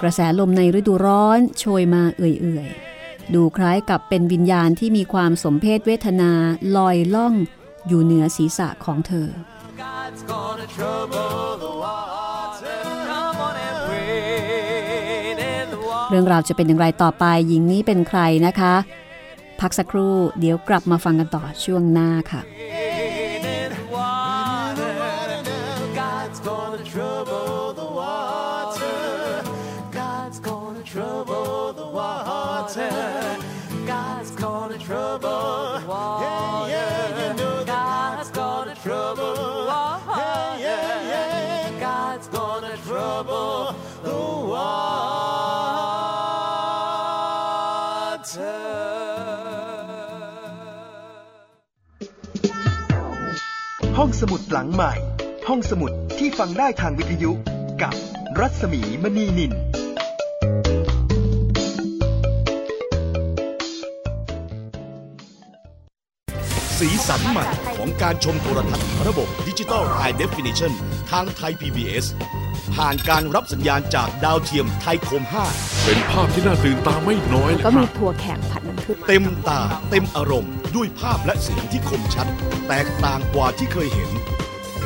[0.00, 6.32] กระแสลมในฤดูร้อนโชยมาเอื่อยๆ ดูคล้ายกับเป็นวิญญาณที่มีความสมเพศเวทนา
[6.76, 7.34] ลอยล่อง
[7.86, 9.28] อยู่เหนือศีรษะของเธอ
[10.04, 12.78] tide's gonna trouble the water.
[13.10, 16.10] Come on and wade in the water.
[16.10, 18.74] เรื่องราวจะเป็นอย่างไรต่อไปหญิงนี้เป็นใครนะคะ
[19.60, 22.40] พักสักครู่เดี๋ยวกลับมาฟังกันต่อช่วงหน้าค่ะ
[53.98, 54.92] ห้องสมุดหลังใหม่
[55.48, 57.30] ห้องสมุดที่ฟังได้ทางวิทยุ
[57.82, 57.94] กับ
[58.40, 59.52] รัศมีมณีนิน
[66.78, 70.72] สีสันใหม่ของการชมโทรทัศน์ระบบดิจิตอล High Definition
[71.10, 72.06] ทางไทย PBS
[72.74, 75.22] ผ่านการรับสัญญาณจากดาวเทียมไทยคม
[75.84, 82.26] เป็นภาพที่น่าตื่นตาไม่น้อยเลยก็คมีรับ ถั่วแขกผัดน้ำผึ้ง5 เต็มตาเต็มอารมณ์ ด้วยภาพและเสียงที่คมชัด
[82.68, 84.10] แตกต่างกว่าที่เคยเห็น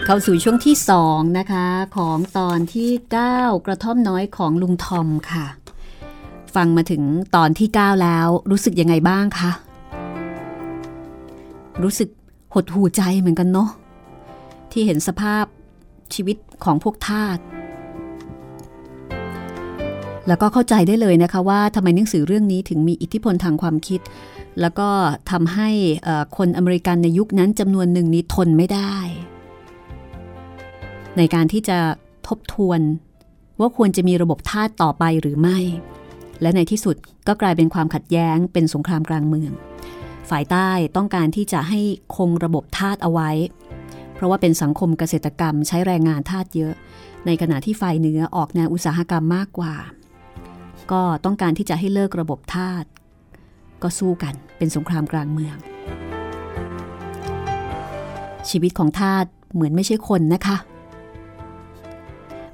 [0.07, 0.75] เข้าสู่ช่วงที่
[1.07, 1.65] 2นะคะ
[1.97, 2.89] ของตอนที่
[3.27, 5.45] 9 กระท่อมน้อยของลุงทอมค่ะ
[6.55, 7.03] ฟังมาถึง
[7.35, 9.51] ตอนที่ 9 แล้วรู้สึกยังไงบ้างคะ
[11.83, 12.09] รู้สึก
[12.53, 13.69] หดหูใจเหมือนกันเนาะ
[14.71, 15.45] ที่เห็นสภาพ
[16.13, 17.37] ชีวิตของพวกทาส
[20.27, 24.01] แล้วก็เข้าใจได้เลยนะคะว่าทำไมหนังสือเรื่องนี้ถึงมีอิทธิพลทางความคิด
[24.61, 24.89] แล้วก็
[25.31, 25.69] ทำให้
[26.37, 28.95] คนอเมริกันในยุคนั้นจำนวนหนึ่งนี้ทนไม่ได้
[31.17, 31.77] ในการที่จะ
[32.27, 32.81] ทบทวน
[33.59, 35.59] ว่าควรจะมีระบบทาสต่อไปหรือไม่
[36.41, 36.95] และในที่สุด
[37.27, 39.51] ก็กลายเป็นความขัดแย้งเป็นสงครามกลางเมือง
[40.29, 41.79] ฝ่ายใต้ต้องการที่จะให้
[42.15, 43.31] คงระบบทาสเอาไว้
[44.13, 46.73] เพราะว่าเป็นสังคมเกษตรกรรมใช้แรงงานทาสเยอะ
[47.25, 49.73] ในขณะที่ฝ่ายเหนือออกแนวอุตสาหกรรมมากกว่า
[50.91, 52.83] ก็ต้องการที่จะให้เลิกระบบทาส
[53.83, 55.55] ก็สู้กันเป็นสงครามกลางเมือง
[58.49, 60.57] ชีวิตของทาสเหมือนไม่ใช่คนนะคะ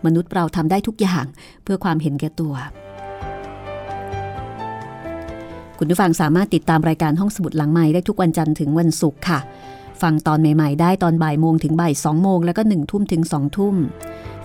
[0.06, 1.26] มนุษย์เราทำได้ทุกอย่าง
[1.64, 2.56] เพื่อความเห็นแก่ตัว
[5.78, 9.40] คุณผู้ฟังสามารถติดตามรายการห้องสมุดหลังใหม่ได้ทุกวันจันทร์ถึงวันศุกร์ค่ะ
[10.02, 13.76] ฟังตอนใหม่ ๆ ได้ตอนบ่ายโมงถึงบ่ายสองโมงแล้วก็หนึ่งทุ่มถึงสองทุ่ม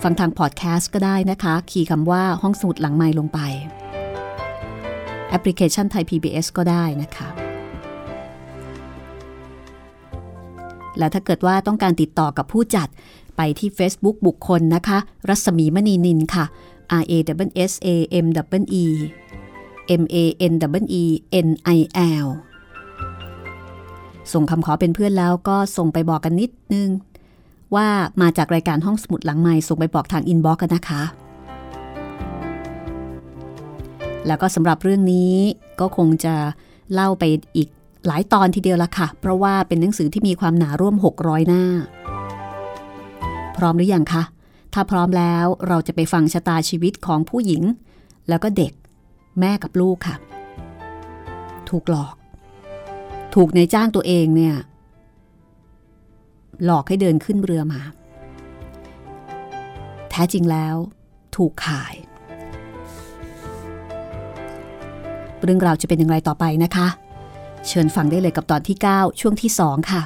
[0.02, 3.38] ฟังทางพอดแคสต์ก็ได้นะคะ คีย์คำว่าห้องสมุดหลังใหม่ลงไป
[5.30, 7.28] แอปพลิเคชันไทย PBS ก็ได้นะคะ
[10.98, 12.88] และถ้าเกิดว่าต้องการติดต่อกับผู้จัด
[13.36, 16.44] ไปที่ Facebook บุคคลนะคะ รัศมีมณีนินค่ะ
[17.00, 17.12] R A
[17.46, 17.88] W S A
[18.24, 18.26] M
[18.60, 18.84] W E
[20.00, 20.16] M A
[20.50, 21.04] N W E
[21.46, 21.78] N I
[22.24, 22.26] L
[24.32, 26.88] ส่งคำขอเป็นเพื่อนแล้วก็ส่งไปบอกกันนิดนึง
[27.74, 27.88] ว่า
[28.22, 31.02] มาจากรายการห้องสมุดหลังใหม่ส่งไปบอกทางอินบ็อกกันนะคะ
[34.26, 35.32] แล้วก็สำหรับเรื่องนี้
[35.80, 36.34] ก็คงจะ
[36.92, 37.24] เล่าไป
[37.56, 37.68] อีก
[38.06, 41.64] หลายตอนทีเดียวละค่ะ เพราะว่าเป็นหนังสือที่มีความหนาร่วม 600 หน้า
[43.58, 44.22] พร้อมหรือยังคะ
[44.74, 47.62] ถ้าพร้อมแล้วเราจะไปฟังชะตาชีวิตของผู้หญิง
[48.28, 48.72] แล้วก็เด็ก
[49.40, 50.16] แม่กับลูกค่ะ
[51.68, 52.14] ถูกหลอก
[53.34, 54.56] ถูกในจ้างตัวเองเนี่ย
[56.64, 57.80] หลอกให้เดินขึ้นเรือมา
[60.10, 60.76] แท้จริงแล้ว
[61.36, 61.94] ถูกขาย
[65.42, 66.88] เรื่องราวจะเป็นอย่างไรต่อไปนะคะ
[67.66, 70.02] เชิญฟังได้เลยกับตอนที่ 9 ช่วงที่ 2 ค่ะ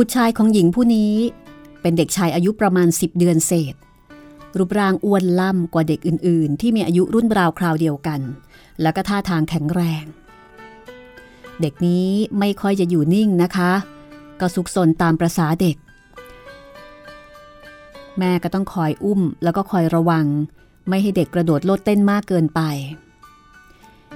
[0.04, 1.14] ุตรชายของหญิงผู้นี้
[1.80, 3.74] เป็นเด็กชายอายุประมาณ 10 เดือนเศษ
[4.56, 8.20] รูปร่างอ้วนล่ำกว่าเด็กอื่น ๆ ที่มีอายุรุ่นราวคราวเดียวกัน
[8.82, 10.04] แล้วก็ท่าทางแข็งแรง
[11.60, 12.08] เด็กนี้
[12.38, 13.72] ไม่ค่อยจะอยู่นิ่งนะคะ
[14.40, 15.76] ก็ซุกซนตามประษาเด็ก
[18.18, 20.26] แม่ก็ต้องคอยอุ้มแล้วก็คอยระวัง
[20.88, 22.60] ไม่ให้เด็กกระโดดโลดเต้นมากเกินไป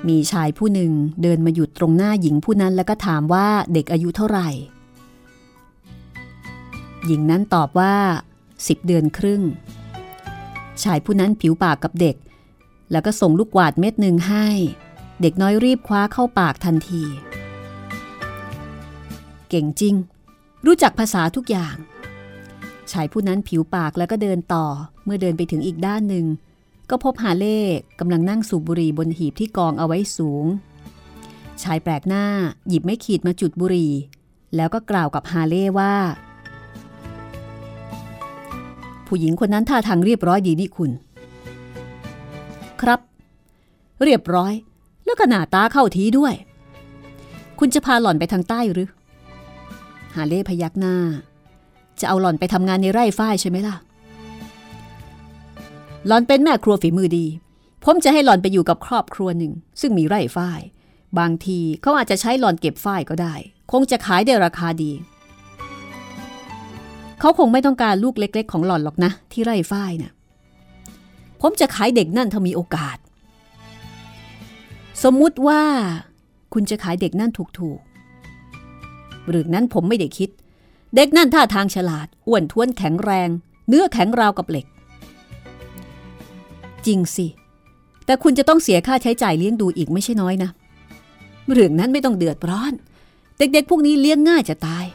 [0.08, 0.92] มีชายผู้หนึ่ง
[1.22, 4.50] เดินมาหยุดตรงหน้าหญิงผู้นั้นแล้วก็ถามว่าเด็กอายุเท่าไหร่
[7.06, 7.94] หญิงนั้นตอบว่า
[8.44, 9.42] 10เดือนครึ่ง
[10.82, 12.16] ชายผู้นั้นผิวปากกับเด็ก
[12.92, 14.46] แล้วก็ส่งลูกกวาดเม็ดหนึ่งให้
[15.20, 17.04] เด็กน้อยรีบคว้าเข้าปากทันที
[19.48, 19.94] เก่งจริง
[20.66, 21.76] รู้จักภาษาทุกอย่าง
[22.92, 24.66] ชายผู้นั้นผิวปากแล้วก็เดินต่อ
[25.04, 26.26] เมื่อเดินไปถึงอีกด้านหนึ่ง
[26.90, 27.60] ก็พบฮาเล่
[28.00, 30.46] กำลังนั่งสูบบุหรี่บนหีบที่กองเอาไว้สูง
[31.62, 32.24] ชายแปลกหน้า
[32.68, 33.92] หยิบไม่ขีดมาจุดบุหรี่
[34.56, 35.94] แล้วก็กล่าวกับฮาเล่ว่า
[39.14, 40.90] ผู้หญิงคนนั้นท่าทางเรียบร้อยดีนี่คุณ
[42.80, 43.00] ครับ
[44.02, 44.52] เรียบร้อย
[45.04, 46.34] แล้วก็หน้าตาเข้าทีด้วย
[47.58, 48.88] คุณจะพาหล่อนไปทางใต้หรือ
[50.14, 50.96] ฮาเล่พยักหน้า
[52.00, 53.76] จะเอาหล่อนไปทำงานในไร่ฝ้ายใช่ไหมล่ะ
[56.06, 57.26] หล่อนเป็นแม่ครัวฝีมือดี
[57.84, 60.60] ผมจะให้หล่อนไปอยู่กับครอบครัวหนึ่ง ซึ่งมีไร่ฝ้าย
[61.18, 63.34] บางทีเขาอาจจะใช้หล่อนเก็บฝ้ายก็ได้
[63.72, 64.92] คงจะขายได้ราคาดี
[67.22, 70.12] เขาคงไม่ต้องการลูกเล็ก ๆ ของหล่อนหรอกนะ ที่ไร่ฝ้ายนะ่ะ
[71.40, 72.96] ผมจะขายเด็กนั่นถ้ามีโอกาส
[75.02, 75.62] สมมุติว่า
[76.52, 77.30] คุณจะขายเด็กนั่น
[77.60, 80.30] ถูกๆหรือนั้นผมไม่ได้คิด
[80.94, 83.28] เด็กนั่นท่าทางฉลาด อ้วนท้วนแข็งแรง
[83.68, 84.66] เนื้อแข็งราวกับเหล็ก
[86.86, 87.26] จริงสิ
[88.06, 90.50] แต่คุณจะต้องเสียค่าใช้จ่ายเลี้ยงดูอีกไม่ใช่น้อยนะ
[91.52, 92.72] เรื่องนั้นไม่ต้องเดือดร้อน
[93.38, 94.86] เด็กๆพวกนี้เลี้ยงง่ายจะตาย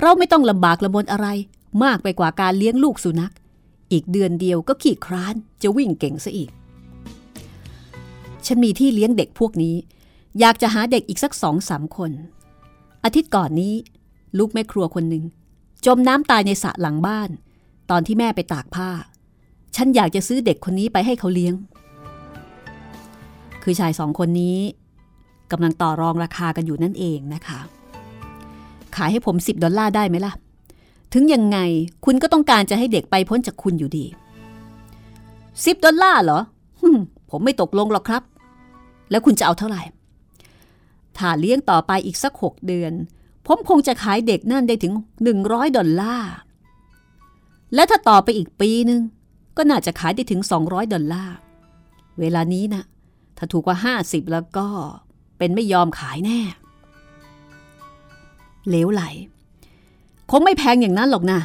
[0.00, 1.26] เราไม่ต้องลำบากลำบนอะไร
[1.84, 3.32] มากไปกว่าการเลี้ยงลูกสุนัข
[3.92, 6.50] อีกเดือนเดียวก็ขี่คร้านจะวิ่งเก่งซะอีก
[8.46, 9.76] ฉันมีที่เลี้ยงเด็กพวกนี้
[10.40, 12.12] อยากจะหาเด็กอีกสักสองสามคน
[13.04, 13.74] อาทิตย์ก่อนนี้
[14.38, 15.24] ลูกแม่ครัวคนหนึ่ง
[15.86, 17.30] จมน้ำตายในสระหลังบ้าน
[17.90, 18.90] ตอนที่แม่ไปตากผ้า
[19.76, 21.54] ฉันอยากจะซื้อเด็กคนนี้ไปให้เขาเลี้ยง
[23.62, 24.58] คือชายสองคนนี้
[25.50, 27.60] กำลังต่อรองราคากันอยู่นั่นเองนะคะ
[28.96, 30.32] ขายให้ผม 10 ดอลลาร์ได้ไหมล่ะ
[31.12, 31.58] ถึงยังไง
[32.04, 34.04] คุณก็ต้องการจะให้เด็กไปพ้นจากคุณอยู่ดี
[35.00, 36.40] 10 ดอลลาร์เหรอ
[37.30, 38.22] ผมไม่ตกลงหรอกครับ
[39.10, 39.82] แล้วคุณจะเอาเท่าไหร่
[41.16, 42.92] ถ้าเลี้ยงต่อไปอีกสัก 6 เดือน
[43.46, 44.94] ผมคงจะขายเด็กนั่นได้ถึง
[45.34, 46.32] 100 ดอลลาร์
[47.74, 49.00] และถ้าต่อไปอีกปีนึง
[49.56, 51.34] ก็น่าจะขายได้ถึง 200 ดอลลาร์
[52.20, 52.82] เวลานี้นะ
[53.36, 54.66] ถ้าถูกกว่า 50 แล้วก็
[55.38, 56.40] เป็นไม่ยอมขายแน่
[58.68, 59.02] เลวไหล
[60.30, 61.40] คงไม่แพงอย่างนั้นหรอกนะ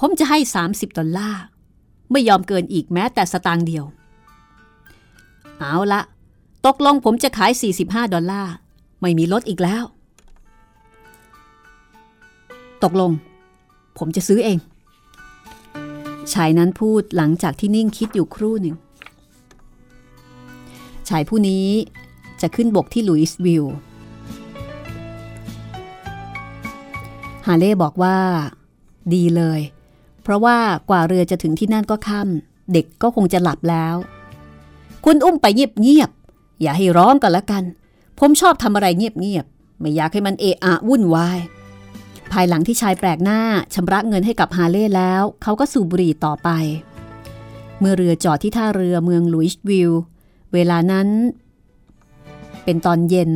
[0.00, 0.38] ผมจะให้
[0.68, 1.42] 30 ดอลลาร์
[2.12, 3.84] ไม่ยอมเกินอีกแม้แต่สตางค์เดียว
[5.58, 6.00] เอาละ
[6.66, 7.52] ตกลงผมจะขาย
[7.82, 8.52] 45 ดอลลาร์
[9.00, 9.84] ไม่มีลดอีกแล้ว
[12.84, 13.10] ตกลง
[13.98, 14.58] ผมจะซื้อเอง
[16.32, 18.76] ชายนั้นพูดหลังจากที่นิ่งคิดอยู่ครู่หนึ่ง
[21.08, 21.66] ชายผู้นี้
[22.40, 23.74] จะขึ้นบกที่ลุยส์วิลล์
[27.46, 28.16] ฮาเล่บอกว่า
[29.14, 29.60] ดีเลย
[30.22, 30.58] เพราะว่า
[30.90, 33.94] กว่าเรือจะถึงที่นั่นก็ค่ำเด็กก็คงจะหลับแล้ว
[35.04, 37.62] คุณอุ้มไปเงียบๆอย่าให้ร้องกันละกัน
[38.18, 41.38] ผมชอบทำอะไรเงียบๆไม่อยากให้มันเอะอะวุ่นวาย
[42.32, 43.40] ภายหลังที่ชายแปลกหน้า
[43.74, 46.48] ชำระเงินให้กับฮาเล่แล้ว เขาก็สูบบุหรี่ต่อไป
[47.80, 49.92] เมื่อเรือจอดที่ท่าเรือเมืองลุยส์วิล
[50.52, 51.08] เวลานั้น
[52.64, 53.30] เป็นตอนเย็น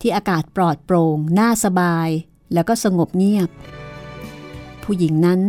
[0.00, 2.08] ที่อากาศปลอดโปร่งน่าสบาย
[2.54, 3.48] แล้วก็สงบเงียบ
[4.82, 5.40] ผู้หญิงนั้น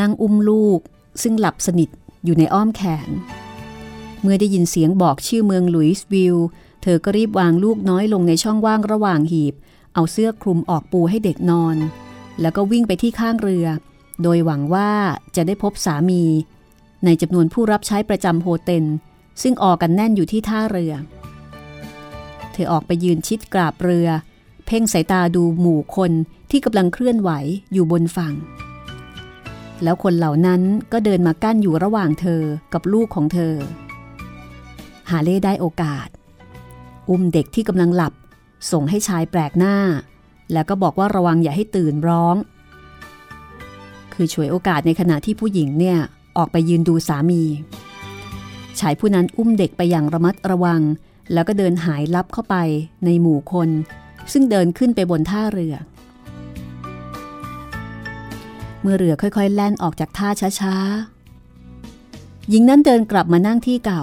[0.00, 0.80] นั่งอุ้มลูก
[1.22, 1.88] ซึ่งหลับสนิท
[2.24, 3.08] อยู่ในอ้อมแขน
[4.22, 6.36] เมื่อได้ยินเสียงบอกชื่อเมืองลุยส์วิล
[6.82, 9.54] เธอก็รีบวางลูกน้อยลงในช่องว่างระหว่างหีบ
[9.94, 11.76] เอาเสื้อคลุมออกปูให้เด็กนอน
[12.40, 13.66] แล้วก็วิ่งไปที่ข้างเรือ
[14.22, 14.90] โดยหวังว่า
[15.36, 16.22] จะได้พบสามี
[17.04, 18.84] ในจำนวนผู้รับใช้ประจำโฮเทล
[19.42, 20.92] ซึ่งออกกันแน่นอยู่ที่ท่าเรือ
[22.52, 24.08] เธอออกไปยืนชิดกราบเรือ
[24.70, 26.12] พ่งสายตาดูหมู่คน
[26.50, 27.30] ที่กำลังเคลื่อนไหว
[27.72, 28.34] อยู่บนฝั่ง
[29.82, 30.62] แล้วคนเหล่านั้น
[30.92, 32.42] ก็เดินมากั้นอยู่ระหว่างเธอ
[32.72, 33.54] กับลูกของเธอ
[35.10, 36.08] หาเล่ได้โอกาส
[37.08, 38.12] อุ้มเด็กที่กำลังหลับ
[38.70, 39.76] ส่งให้ชายแปลกหน้า
[40.52, 42.36] แล้วก็บอกว่าระวังอย่าให้ตื่นร้อง
[44.14, 45.98] คือฉวยโอกาสในขณะที่ผู้หญิงเนี่ย
[46.36, 47.42] ออกไปยืนดูสามี
[48.80, 50.80] ชายผู้นั้นอุ้มเด็กไปอย่างระมัดระวัง
[51.32, 52.56] แล้วก็เดินหายลับเข้าไป
[53.04, 53.68] ในหมู่คน
[54.32, 55.74] ซึ่งเดินขึ้นไปบนท่าเรือ
[58.82, 60.28] เมื่อเรือค่อยๆ แล่นออกจากท่า
[60.60, 64.02] ช้าๆ หญิงนั้นเดินกลับมานั่งที่เก่า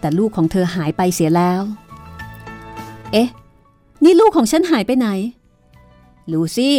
[0.00, 1.60] แต่ลูกของเธอหายไปเสียแล้ว
[3.12, 3.28] เอ๊ะ
[4.04, 5.08] นี่ลูกของฉันหายไปไหน
[6.32, 6.78] ลูซี่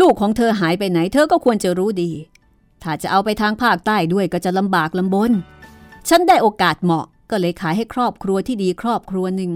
[0.00, 2.10] ลูกของเธอหายไปไหน เธอก็ควรจะรู้ดี
[2.82, 5.32] ถ้าจะเอาไปทางภาคใต้ด้วยก็จะลำบากลำบน
[6.08, 9.50] ฉันได้โอกาสเหมาะก็เลยขายให้ครอบครัวที่ดีครอบครัวหนึ่ง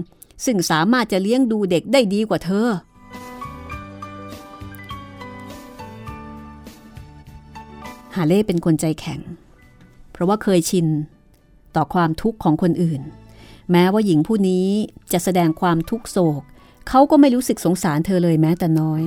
[0.45, 2.67] ซึ่งสามารถจะเลี้ยงดูเด็กได้ดีกว่าเธอ
[8.15, 9.19] ฮาเล่เป็นคนใจแข็ง
[10.11, 10.87] เพราะว่าเคยชิน
[11.75, 13.01] ต่อความทุกข์ของคนอื่น
[13.71, 14.67] แม้ว่าหญิงผู้นี้
[15.11, 16.41] จะแสดงความทุกโศก
[16.89, 19.03] เขาก็ไม่รู้สึกสงสารเธอเลยแม้แต่น้อย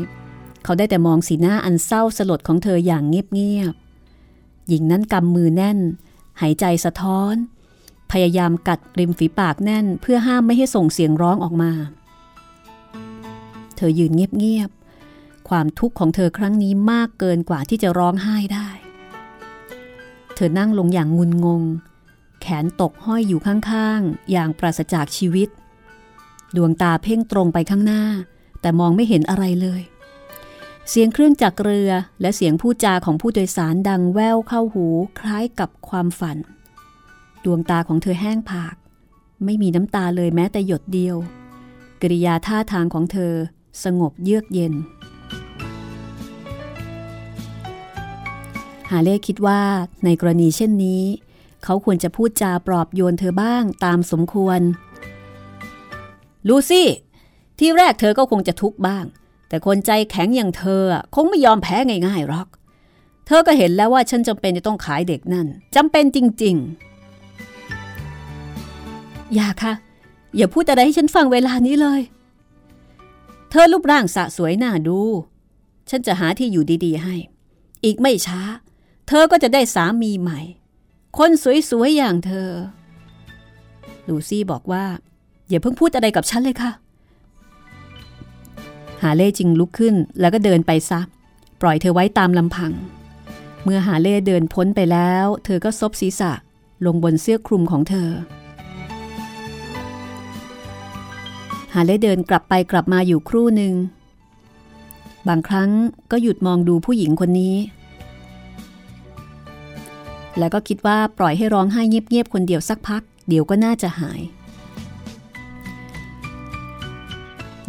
[0.64, 5.78] เขาได้แต่มองสีหน้าอันเศร้าสลดของเธออย่างเงียบๆหญิงนั้นกำมือแน่น
[6.40, 7.34] หายใจสะท้อน
[8.12, 11.72] พยายามกัดริมฝีปากแน่นเพื่อห้ามไม่ให้ส่งเสียงร้องออกมา
[13.76, 18.68] เธอยืนเงียบๆ ความทุกข์ของเธอครั้งนี้มากเกินกว่าที่จะร้องไห้ได้
[20.34, 21.62] เธอนั่งลงอย่างงุนงง
[22.40, 25.48] แขนตกห้อยอยู่ข้างๆ อย่างปราศจากชีวิต
[26.56, 28.04] ดวงตาเพ่งตรงไปข้างหน้า
[28.60, 29.82] แต่มองไม่เห็นอะไรเลย
[30.88, 31.90] เสียงเครื่องจักรเรือ
[32.20, 34.86] และเสียงพูดจาของผู้โดยสารดังแว่วเข้าหู
[35.18, 36.36] คล้ายกับความฝัน
[37.44, 38.74] ดวงตาของเธอแห้งผาก
[39.44, 41.16] ไม่มีน้ำตาเลยแม้แต่หยดเดียว
[42.02, 43.32] กริยาท่าทางของเธอ
[43.84, 44.74] สงบเยือกเย็น
[48.90, 49.60] ฮาเล่คิดว่า
[50.04, 51.02] ในกรณีเช่นนี้
[51.64, 54.60] เขาควรจะพูดจาปลอบโยนเธอบ้างตามสมควร
[56.48, 56.88] ลูซี่
[57.58, 59.04] ที่แรกเธอก็คงจะทุกข์บ้าง
[59.48, 60.82] แต่คนใจแข็งอย่างเธอ
[61.14, 61.76] คงไม่ยอมแพ้
[62.06, 62.48] ง่ายๆหรอก
[63.26, 66.87] เธอก็เห็นแล้วว่าฉันจำเป็นจะต้องขายเด็กนั่นจำเป็นจริง ๆ
[69.34, 69.72] อย่าค่ะ
[70.36, 72.00] อย่าพูดอะไรให้ฉันฟังเวลานี้เลย
[73.50, 75.00] เธอรูปร่างสะสวยน่าดู
[75.90, 77.14] ฉันจะหาที่อยู่ดีๆให้
[77.84, 78.40] อีกไม่ช้า
[79.08, 80.40] เธอก็จะได้สามีใหม่
[81.18, 81.30] คน
[81.70, 82.50] สวยๆอย่างเธอ
[84.08, 84.84] ลูซี่บอกว่า
[85.48, 86.70] อย่าเพิ่งพูดอะไรกับฉันเลยค่ะ
[89.02, 91.00] หาเล่จึงลุกขึ้นแล้วก็เดินไปซะ
[91.60, 92.72] ปล่อยเธอไว้ตามลำพัง
[93.64, 96.32] เมื่อหาเล่เดินพ้นไปแล้ว เธอก็ซบศีรษะ
[96.86, 103.74] ลงบนเสื้อคลุมของเธอาเล่เดินกลับไปกลับมาอยู่ครู่หนึ่ง
[105.28, 105.70] บางครั้ง
[106.10, 107.56] ก็หยุดมองดูผู้หญิงคนนี้
[110.38, 114.20] แล้วก็คิดว่าปล่อยให้ร้องไห้เงียบๆคนเดียวสักพัก เดี๋ยวก็น่าจะหาย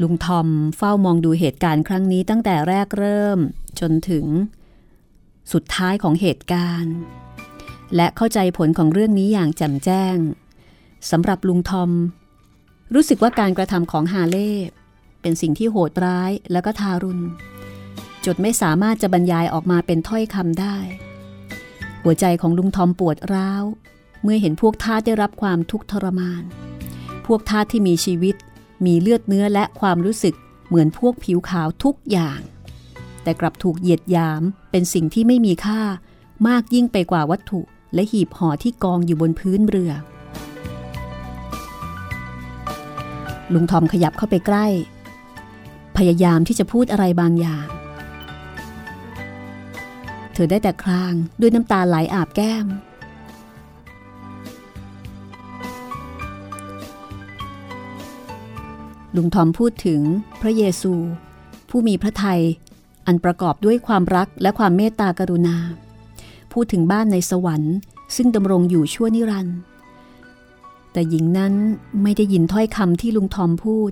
[0.01, 0.47] ลุงทอม
[0.77, 3.39] เฝ้ามองดูเหตุการณ์ครั้งนี้ตั้งแต่แรกเริ่ม
[3.79, 4.25] จนถึง
[5.53, 6.95] สุดท้ายของเหตุการณ์
[7.95, 10.17] และเข้าใจผลของเรื่องนี้อย่างแจ่มแจ้ง
[11.11, 11.89] สำหรับลุงทอม
[12.93, 14.51] รู้สึกว่าการกระทำของฮาเล่
[15.21, 17.23] เป็นสิ่งที่โหดร้ายและก็ทารุณ
[18.25, 20.77] จดไม่สามารถจะบรรยายออกมาเป็นถ้อยคำได้
[22.03, 23.63] หัวใจของลุงทอมปวดร้าว
[24.23, 26.43] เมื่อเห็นพวกทาสได้รับความทุกข์ทรมาน
[27.25, 28.35] พวกทาสที่มีชีวิต
[28.85, 30.35] มีเลือดเนื้อและความรู้สึก
[30.67, 32.39] เหมือนพวกผิวขาวทุกอย่าง
[33.23, 35.81] แต่กลับถูกเหยียดยามเป็นสิ่งที่ไม่มีค่า
[36.47, 37.61] มากยิ่งไปกว่าวัตถุ
[37.93, 39.91] และหีบห่อที่กองอยู่บนพื้นเรือ
[43.53, 44.65] ลุงทอมขยับเข้าไปใกล้
[45.97, 47.67] พยายามที่จะพูดอะไรบางอย่าง
[50.33, 52.67] เธอได้แต่คลางด้วยน้ำตาไหลอาบแก้ม
[59.15, 60.01] ลุงทอมพูดถึง
[60.41, 60.93] พระเยซู
[61.69, 62.41] ผู้มีพระทัย
[63.05, 65.57] อันประกอบด้วยความรักและความเมตตากรุณา
[66.53, 67.75] พูดถึงบ้านในสวรรค์
[68.15, 69.57] ซึ่งดำรงอยู่ชั่วนิรันดร์
[70.91, 71.53] แต่หญิงนั้น
[72.03, 73.91] ไม่ได้ยินถ้อยคำที่ลุงทอมพูด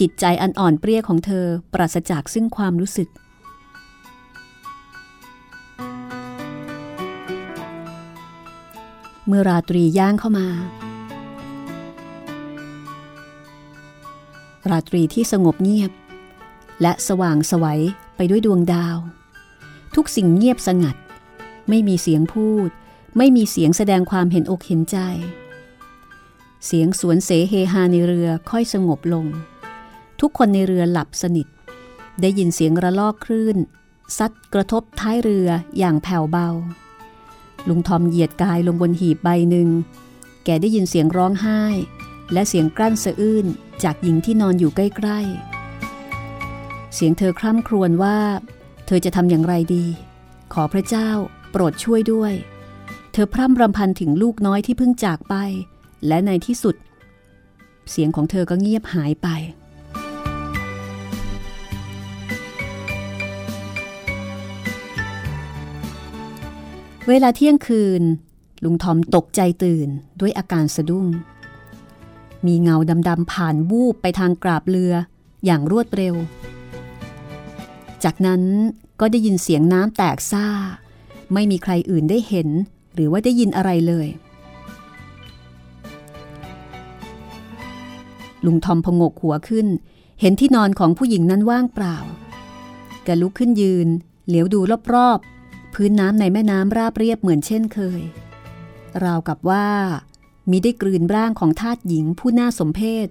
[0.00, 3.08] จิตใจอันอ่อนเปรี้ยของเธอปราศจากซึ่งความรู้สึก
[9.26, 10.48] เมื่อราตรีย่างเข้ามา
[14.70, 15.90] ราตรีที่สงบเงียบ
[16.82, 17.80] และสว่างสวัย
[18.16, 18.96] ไปด้วยดวงดาว
[19.94, 20.96] ทุกสิ่งเงียบสงัด
[21.68, 22.68] ไม่มีเสียงพูด
[23.18, 24.98] ไม่มีเสียงแสดงความเห็นอกเห็นใจ
[26.66, 29.26] เสียงสวนเสเฮฮาในเรือค่อยสงบลง
[30.20, 31.46] ทุกคนในเรือหลับสนิท
[32.20, 33.56] ได้ยินเสียงระลอกคลื่น
[34.18, 35.48] ซัดกระทบท้ายเรือ
[35.78, 36.48] อย่างแผ่วเบา
[37.68, 39.68] ลุงทอมเหยียดกายลงบนหีบใบหนึ่ง
[40.44, 41.62] แกได้ยินเสียงร้องไห้
[42.32, 43.46] และเสียงกลั้นสะอื้น
[43.84, 48.18] จากหญิงที่นอนอยู่ใกล้ๆ เสียงเธอคร่ำครวญว่า
[48.86, 49.84] เธอจะทำอย่างไรดี
[50.52, 51.08] ขอพระเจ้า
[51.50, 52.32] โปรดช่วยด้วย
[53.12, 55.34] เธอพร่ำรำพันถึงลูกน้อยที่เพิ่งจากไป
[56.06, 56.76] และในที่สุด
[57.90, 59.28] เสียงของเธอก็เงียบหายไป
[67.08, 68.02] เวลาเที่ยงคืน
[68.64, 69.88] ลุงทอมตกใจตื่น
[70.20, 71.06] ด้วยอาการสะดุ้ง
[72.46, 72.76] มีเงา
[73.08, 74.92] ดำๆผ่านวูบไปทางกราบเรือ
[75.44, 76.14] อย่างรวดเร็ว
[78.04, 78.42] จากนั้น
[79.00, 80.46] ก็ได้ยินเสียงน้ำแตกซ่า
[81.34, 82.48] ไม่มีใครอื่นได้เห็น
[82.94, 84.06] หรือว่าได้ยินอะไรเลย
[88.46, 89.66] ลุงทอมพงกหัวขึ้น
[90.20, 91.96] เห็นที่นอนของผู้หญิงนั้นว่างเปล่า
[93.04, 93.88] แกลุกขึ้นยืน
[94.26, 94.60] เหลียวดู
[94.94, 98.02] รอบๆ พื้นน้ำในแม่น้ำราบเรียบเหมือนเช่นเคย
[99.04, 99.66] ราวกับว่า
[100.50, 103.08] มีได้กลืนร่างของทาสหญิงผู้น่าสมเพช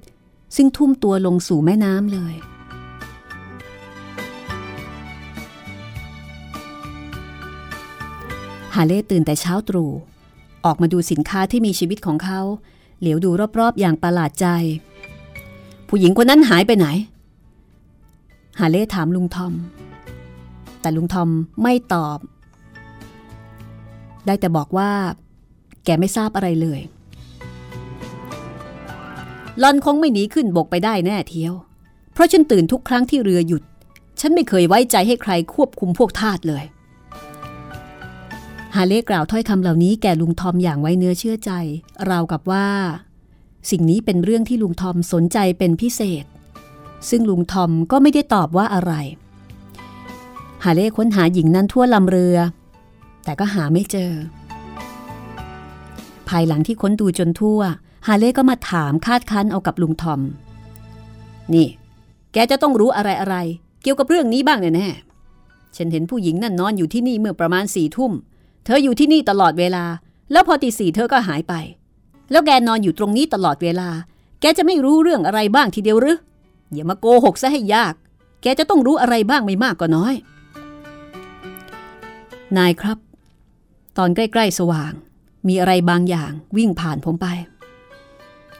[0.55, 2.35] ซึ่งทุ่มตัวลงสู่แม่น้ำเลย
[8.75, 9.91] ฮาเล่ตื่นแต่เช้าตรู่
[10.65, 12.41] ออกมาดูสินค้าที่มีชีวิตของเขา
[12.99, 14.47] เหลียวดูรอบๆ อย่างประหลาดใจ
[15.89, 16.87] ผู้หญิงคนนั้นหายไปไหน
[18.59, 19.53] ฮาเล่ถามลุงทอม
[20.81, 21.29] แต่ลุงทอม
[21.61, 22.19] ไม่ตอบ
[24.25, 24.89] ได้แต่บอกว่า
[25.85, 26.79] แกไม่ทราบอะไรเลย
[29.61, 31.53] ลอนคงไม่หนีขึ้นบกไปได้แน่เทียว
[32.13, 33.63] เพราะฉันตื่นทุกครั้งที่เรือหยุด
[34.19, 36.63] ฉันไม่เคยไว้ใจให้ใครควบคุมพวกทาสเลย
[38.75, 41.51] ฮาเล่กล่าวถ้อยคำเหล่านี้แก่ลุงทอมอย่างไว้เนื้อเชื่อใจ
[42.09, 42.67] ราวกับว่า
[43.69, 46.25] สิ่งนี้เป็นเรื่องที่ลุงทอมสนใจเป็นพิเศษ
[47.09, 48.93] ซึ่งลุงทอมก็ไม่ได้ตอบว่าอะไร
[50.63, 52.37] ฮาเล่ค้นหาหญิงนั้นทั่วลำเรือ
[53.23, 54.11] แต่ก็หาไม่เจอ
[56.29, 57.59] ภายหลังที่ค้นดูจนทั่ว
[58.07, 60.21] ฮาเล่ก็มาถามคาดคั้นเอากับลุงทอม
[61.53, 61.67] นี่
[62.33, 63.35] แกจะต้องรู้อะไรอะไร
[63.81, 68.11] เกี่ยวกับเรื่องนี้บ้างแน่ๆฉันเห็นผู้หญิงนั่นนอนอยู่ที่นี่เมื่อประมาณสี่ทุ่ม
[68.65, 69.85] เธออยู่ที่นี่ตลอดเวลา
[70.31, 71.53] แล้วพอตีสี่เธอก็หายไป
[72.31, 73.89] แล้วแกนอนอยู่ตรงนี้ตลอดเวลา
[74.41, 76.17] แกจะไม่รู้เรื่องอะไรบ้างทีเดียวหรือ
[76.73, 77.93] อย่ามาโกหกซะให้ยาก
[78.41, 80.15] แกจะต้องรู้อะไรบ้างไม่มากก็น้อย
[82.57, 82.97] นายครับ
[83.97, 84.93] ตอนใกล้ๆสว่าง
[85.47, 87.27] มีอะไรบางอย่างวิ่งผ่านผมไป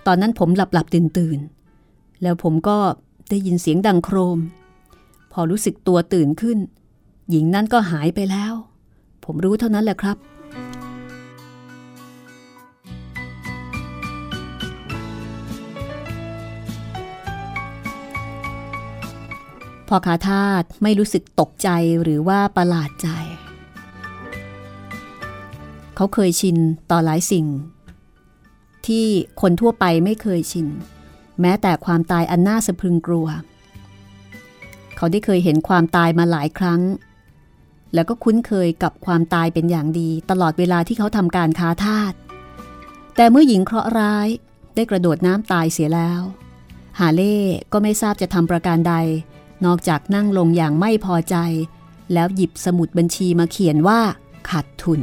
[0.05, 2.77] ตอนนั้นผมหลับหลับตื่นตื่นๆ แล้วผมก็
[3.29, 4.39] ได้ยินเสียงดังโครม
[5.31, 6.57] พอรู้สึกตัวตื่นขึ้น
[7.29, 8.53] หญิงนั้นก็หายไปแล้ว
[9.25, 10.17] ผมรู้เท่านั้นแหละครับ
[19.89, 21.69] พอขาทาสไม่รู้สึกตกใจ
[22.01, 23.09] หรือว่าประหลาดใจ
[25.95, 26.57] เขาเคยชิน
[26.91, 27.45] ต่อหลายสิ่ง
[28.87, 29.05] ที่
[29.41, 30.67] คนทั่วไปไม่เคยชิน
[31.41, 33.27] แม้แต่ความตายอันน่าสะพรึงกลัว
[34.95, 36.81] เขาได้เคยเห็นความตายมาหลายครั้ง
[37.93, 42.13] แล้วก็คุ้นเคยกับความตายเป็นอย่างดี ตลอดเวลาที่เขาทำการค้าทาส
[43.15, 44.27] แต่เมื่อหญิงเคราะห์ร้าย
[44.75, 46.21] ได้กระโดดน้ำตายเสียแล้ว
[46.99, 47.39] ฮาเล่
[47.71, 48.95] ก็ไม่ทราบจะทำประการใด
[49.65, 51.35] นอกจากนั่งลงอย่างไม่พอใจ
[52.13, 53.99] แล้วหยิบสมุดบัญชีมาเขียนว่า
[54.49, 55.01] ขาดทุน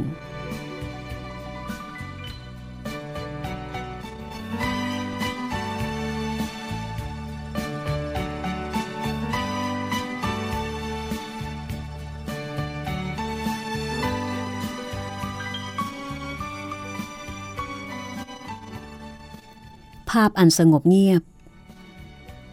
[20.09, 21.21] ภาพอันสงบเงียบ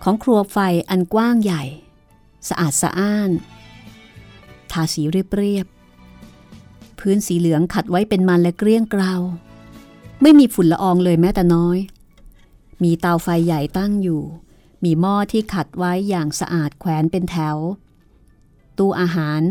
[0.03, 0.59] ของครัวไฟ
[0.91, 1.63] อันกว้างใหญ่
[2.49, 3.31] สะอาดสะอ้าน
[4.73, 9.15] ทาสีเรียบๆพื้นสีเหลืองขัดไว้เป็นมันและเกลี้ยงเกลา
[10.23, 11.79] ไม่มีฝุ่นละอองเลยแม้แต่น้อย
[12.83, 14.23] มีเตาไฟใหญ่ตั้งอยู่
[14.85, 17.57] มีหม้อที่ขัดไว้อย่างสะอาดแขวนเป็นแถว
[18.79, 19.43] ตู้อาหาร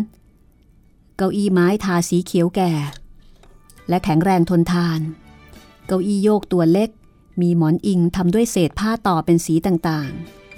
[1.18, 2.72] เก้าอี้ไม้ทาสีเขียวแก่
[3.90, 5.00] และแข็งแรงทนทาน
[5.88, 6.90] เก้าอี้โยกตัวเล็ก
[7.42, 10.12] มีหมอนอิงทำด้วยเศษผ้าต่อเป็นสีต่าง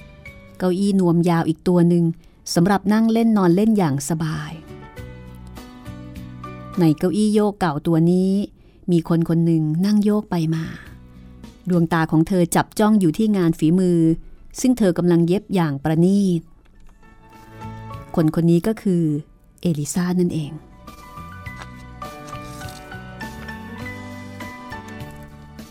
[0.06, 2.06] ๆ เก้าอี้นวมยาวอีกตัวหนึ่ง
[2.54, 4.52] สำหรับนั่งเล่นนอนเล่นอย่างสบาย
[6.80, 8.32] ในเก้าอี้โยกเก่าตัวนี้
[8.92, 10.66] มีคนคนหนึ่งนั่งโยกไปมา
[11.70, 14.00] ดวงตาของเธอจับจ้องอยู่ที่งานฝีมือ
[14.60, 16.42] ซึ่งเธอกำลังเย็บอย่างประณีต
[18.16, 19.04] คนคนนี้ก็คือ
[19.62, 20.52] เอลิซานั่นเอง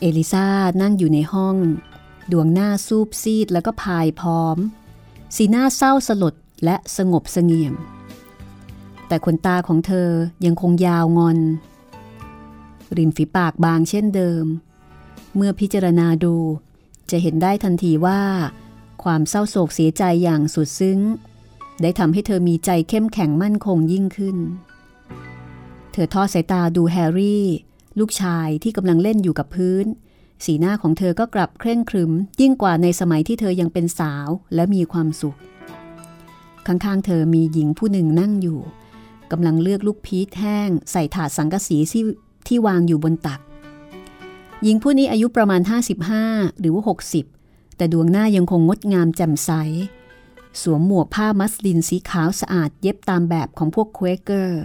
[0.00, 0.46] เอลิซา
[0.80, 1.56] นั่งอยู่ในห้อง
[2.32, 4.56] ดวงหน้าซูบซีดแล้วก็พายพร้อม
[5.36, 6.34] สีหน้าเศร้าสลด
[6.64, 7.74] และสงบเสงี่ยม
[9.08, 10.10] แต่ขนตาของเธอ
[10.44, 11.38] ยังคงยาวงอน
[12.96, 14.44] ริมฝีปากบางเช่นเดิม
[15.36, 16.36] เมื่อพิจารณาดู
[17.10, 18.20] จะเห็นได้ทันทีว่า
[19.02, 21.00] ความเศร้าโศกเสียใจอย่างสุดซึ้ง
[21.82, 24.36] ได้ทำให้เธอมีใจเข้มแข็งมั่นคงยิ่งขึ้น
[25.92, 27.46] เธอทอดสายตาดูแฮร์รี่
[27.98, 29.86] ลูกชายที่กำลังเล่นอยู่กับพื้น
[30.44, 35.36] สีหน้าของเธอก็กลับเคร่งครึม ยิ่งกว่าในสมัยที่เธอยังเป็นสาวและมีความสุข
[36.66, 38.60] ข้างๆ เธอมีหญิงผู้หนึ่งนั่งอยู่
[39.30, 42.04] กำลังเลือกลูกพีชแห้ง ใส่ถาดสังกะสีที่
[42.46, 43.40] ที่วางอยู่บนตัก
[44.62, 45.60] หญิงผู้นี้อายุประมาณ
[46.10, 46.82] 55 หรือว่า
[47.30, 49.50] 60 แต่ดวงหน้ายังคงงดงามแจ่มใส
[50.62, 54.62] สวมหมวกผ้ามัสลินสีขาวสะอาดเย็บตามแบบของพวกเควเกอร์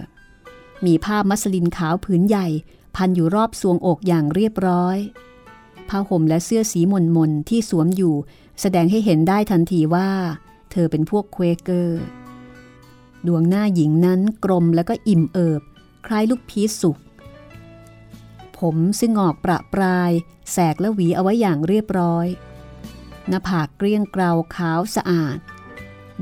[0.84, 2.46] มีผ้ามัสลินขาวผืนใหญ่
[2.96, 4.96] พันอยู่รอบทรวงอกอย่างเรียบร้อย
[5.88, 8.14] ผ้าห่มและเสื้อสีหม่นๆที่สวมอยู่
[8.60, 10.10] แสดงให้เห็นได้ทันทีว่า
[10.70, 12.02] เธอเป็นพวกเควเกอร์
[13.26, 15.62] ดวงหน้าหญิงนั้นกลมแล้วก็อิ่มเอิบ
[16.06, 16.96] คล้ายลูกพีชสุก
[18.58, 20.10] ผมซึ่งออกประปราย
[20.52, 22.26] แสกและหวีเอาไว้อย่างเรียบร้อย
[23.28, 25.38] หน้าผากเกลี้ยงเกลาขาวสะอาด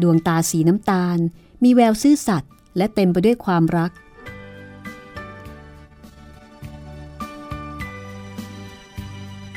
[0.03, 1.18] ดวงตาสีน้ำตาล
[1.62, 3.90] มีแววซื่อสัตย์และเต็มไปด้วยความรัก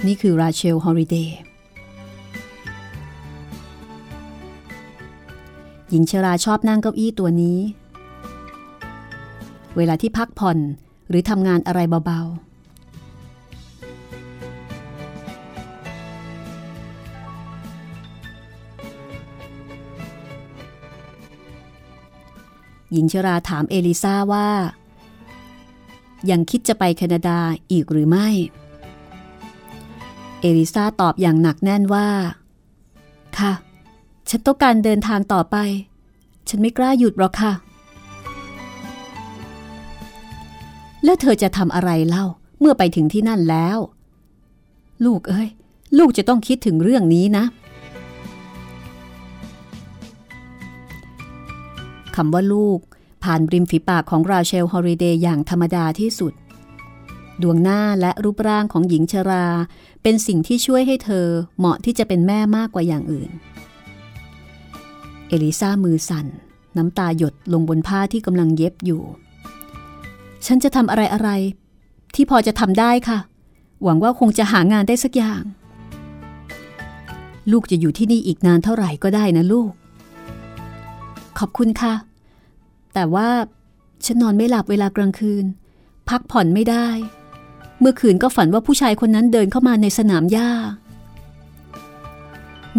[0.06, 1.51] นี่คือราเชล ฮอริเดย์
[5.92, 7.60] หญิงชราชอบนั่งเก้าอี้ตัวนี้
[9.76, 10.58] เวลาที่พักผ่อน
[11.10, 12.52] หรือทำงานอะไรเบาๆ
[22.92, 24.50] หญิงชราถามเอลิซาว่า
[26.30, 27.40] ยังคิดจะไปแคนาดา
[27.72, 28.28] อีกหรือไม่
[30.42, 32.08] เอลิซาตอบอย่างหนักแน่นว่า
[33.40, 33.54] ค่ะ
[34.34, 35.58] ฉันต้องการเดินทางต่อไป
[36.50, 37.54] ฉันไม่กล้าหยุดหรอกค่ะ
[41.04, 42.26] แล้วเธอจะทำอะไรเล่า
[42.60, 43.78] เมื่อไปถึงที่นั่นแล้ว
[45.06, 45.50] ลูกเอ้ย
[45.98, 47.46] ลูกจะต้องคิดถึงเรื่องนี้นะ
[52.16, 52.80] คำว่าลูก
[53.24, 56.34] ผ่านริมฝีปากของราเชลฮอริเดย์อย่างธรรมดาที่สุด
[57.42, 59.46] ดวงหน้าและรูปร่างของหญิงชรา
[60.04, 61.28] เป็นสิ่งที่ช่วยให้เธอ
[61.58, 63.32] เหมาะที่จะเป็นแม่มากกว่าอย่างอื่น
[65.32, 66.28] เอลิซามือสั่น
[66.78, 69.02] น้ำตาหยดลงบนผ้าที่กำลังเย็บอยู่
[70.46, 71.30] ฉันจะทำอะไรอะไร
[72.16, 73.20] ที่พอจะทำได้ค่ะ
[73.84, 75.44] หวังว่าคงจะหางานได้สักอย่าง
[77.52, 79.72] ลูกจะอยู่ที่นี่อีกนานเท่าไหร่ก็ได้นะลูก
[81.40, 81.94] ขอบคุณค่ะ
[82.94, 83.30] แต่ว่า
[84.06, 85.46] ฉันนอนไม่หลับเวลากลางคืน
[86.10, 86.88] พักผ่อนไม่ได้
[87.80, 90.50] เมื่อคืนก็ฝันว่าผู้ชายคนนั้นเดินเข้ามาในสนามหญ้า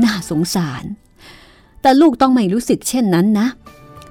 [0.02, 0.84] น่าสงสาร
[1.82, 3.48] แต่ลูกต้องไม่รู้สึกเช่นนั้นนะ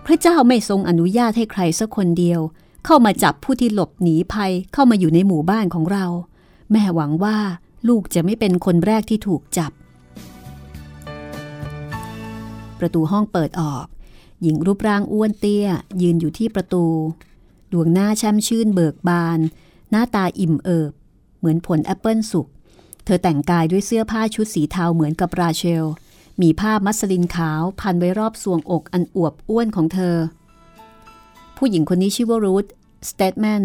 [0.06, 2.40] พระเจ้าไม่ทรงอนุญาตให้ใครสักคนเดียว
[2.86, 6.06] เข้ามาจับผู้ที่หลบหนีภัยเข้ามาอยู่ในหมู่บ้านของเรา
[6.72, 7.38] แม่หวังว่า
[7.88, 9.72] ลูกจะไม่เป็นคนแรกที่ถูกจับ
[12.80, 13.86] ประตูห้องเปิดออก
[14.42, 15.68] หญิงรูปร่างอ้วนเตี้ย
[16.02, 16.86] ยืนอยู่ที่ประตู
[17.72, 19.40] ดวงหน้าแช่มชื่นเบิกบาน
[19.92, 20.92] หน้าตาอิ่มเอิบ
[21.38, 22.48] เหมือนผลแอปเปิลสุก
[23.06, 25.86] เธอแต่งกายด้วยเสื้อผ้าชุดสีเทาเหมือนกับราเชล
[26.42, 30.16] มีผ้ามัสลินขาวพันไว้รอบทรวงอกอันอวบอ้วนของเธอ
[31.58, 32.66] ผู้หญิงคนนี้ชื่อว่ารูธ
[33.10, 33.64] สเตทแมน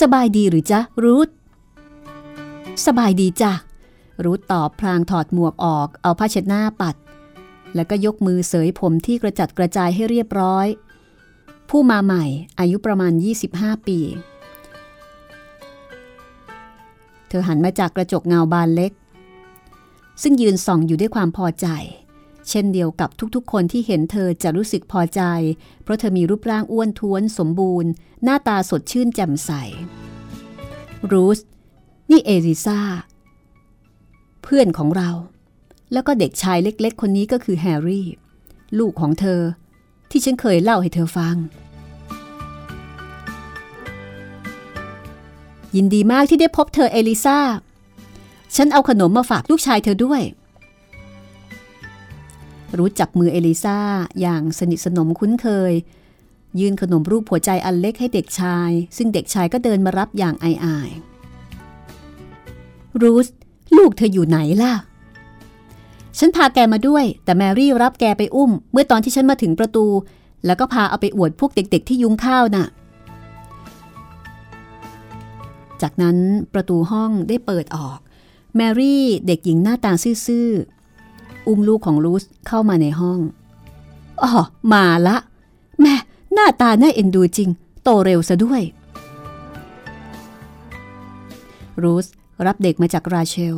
[0.00, 1.28] สบายดีหรือจ๊ะ รูธ
[2.86, 3.52] สบายดีจ้ะ
[4.24, 6.96] รูธตอบพลางถอดหมวกออกเอาผ้าเช็ดหน้าปัด
[7.74, 10.66] แล้วก็ยกมือเสยผมที่กระจัดกระจายให้เรียบร้อย
[11.70, 12.24] ผู้มาใหม่
[12.58, 13.12] อายุประมาณ
[13.50, 13.98] 25 ปี
[17.28, 18.92] เธอหันมาจากกระจกเงาบานเล็ก
[20.22, 21.66] ซึ่งยืนส่องอยู่ด้วยความพอใจ
[22.48, 25.22] เช่นเดียวกับทุกๆ คนที่เห็นเธอจะรู้สึกพอใจ
[25.82, 27.90] เพราะเธอมีรูปร่างอ้วนท้วนสมบูรณ์
[28.24, 29.50] หน้าตาสดชื่นแจ่มใส
[31.12, 31.38] รูส
[32.10, 32.80] นี่เอริซา
[34.42, 35.10] เพื่อนของเรา
[35.92, 38.06] แล้วก็เด็กชายเล็กๆ คนนี้ก็คือแฮร์รี่
[38.78, 39.40] ลูกของเธอ
[40.10, 41.36] ที่ฉันเคยเล่าให้เธอฟัง
[45.76, 47.38] ยินดีมากที่ได้พบเธอเอลิซา
[48.56, 50.22] ฉันเอาขนมมาฝากลูกชายเธอด้วย
[52.78, 53.78] รู้จับมือเอลิซา
[54.20, 55.72] อย่างสนิทสนมคุ้นเคย
[56.60, 63.26] ยื่นขนมรูปหัวใจอันเล็กให้เด็กชาย ซึ่งเด็กชายก็เดินมารับอย่างอายๆรูส
[63.76, 64.74] ลูกเธออยู่ไหนล่ะ
[66.18, 69.86] ฉันพาแกมาด้วย แต่แมรี่รับแกไปอุ้ม เมื่อตอนที่ฉันมาถึงประตู
[70.46, 72.66] แล้วก็พาเอาไปอวดพวกเด็กๆที่ยุ้งข้าวน่ะ
[75.82, 76.16] จากนั้น
[76.54, 77.98] ประตูห้องได้เปิดออก
[78.56, 79.92] แมรี่เด็กหญิงหน้าตา
[80.26, 83.20] ซื่อๆ อุ้มลูกของรูสเข้ามาในห้อง
[84.22, 84.30] อ๋อ
[84.72, 85.16] มาละ
[85.80, 85.94] แม่
[86.32, 87.48] หน้าตาน่าเอ็นดูจริง
[87.82, 88.62] โตเร็วซะด้วย
[91.82, 92.06] รูส
[92.46, 93.56] รับเด็กมาจากราเชล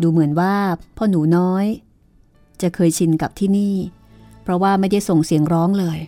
[0.00, 0.54] ดูเหมือนว่า
[0.96, 1.66] พ่อหนูน้อย
[2.62, 3.76] จะเคยชินกับที่นี่
[4.42, 5.98] เพราะว่าไม่ได้ส่งเสียงร้องเลย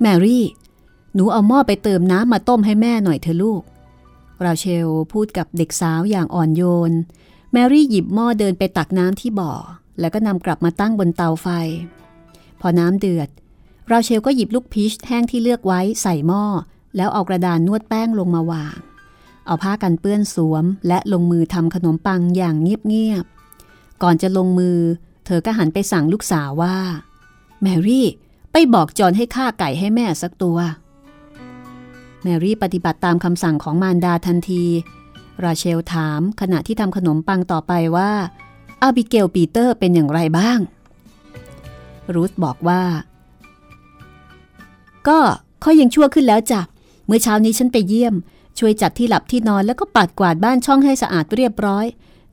[0.00, 0.44] แมรี่
[1.14, 3.62] หนูเอาหม้อไปเติมน้ำมาต้มให้แม่หน่อยเถอะลูก
[4.44, 6.92] ราเชลพูดกับเด็กสาวอย่างอ่อนโยน
[7.52, 9.52] แมรี่หยิบหม้อเดินไปตักน้ำที่บ่อ
[10.00, 11.48] แล้วก็นำกลับมาตั้งบนเตาไฟ
[12.60, 13.28] พอน้ำเดือด
[13.90, 16.44] ราเชลก็หยิบลูกพีชแห้งที่เลือกไว้ใส่หม้อ
[16.96, 18.76] แล้วเอากระดานนวดแป้งลงมาวาง
[19.46, 24.78] เอาผ้ากันเปื้อนสวม และลงมือทำขนมปังอย่างเงียบๆ ก่อนจะลงมือ
[25.26, 26.76] เธอก็หันไปสั่งลูกสาวว่า
[27.62, 28.06] แมรี่
[28.52, 30.58] ไปบอกจอนให้ฆ่าไก่ให้แม่สักตัว
[32.22, 34.64] แมรี่ปฏิบัติตามคำสั่งของมารดาทันที
[35.44, 38.10] ราเชลถามขณะที่ทำขนมปังต่อไปว่า
[38.82, 40.58] อาบิเกลปีเตอร์เป็นอย่างไรบ้าง
[42.14, 42.82] รูธบอกว่า
[45.08, 45.18] ก็
[45.60, 46.60] เขายังชั่วขึ้นแล้วจ้ะ
[47.06, 48.14] เมื่อเช้านี้ฉันไปเยี่ยม
[48.58, 51.86] ช่วยจัดที่หลับที่นอนแล้วก็ปัดกวาดบ้านช่องให้สะอาดเรียบร้อย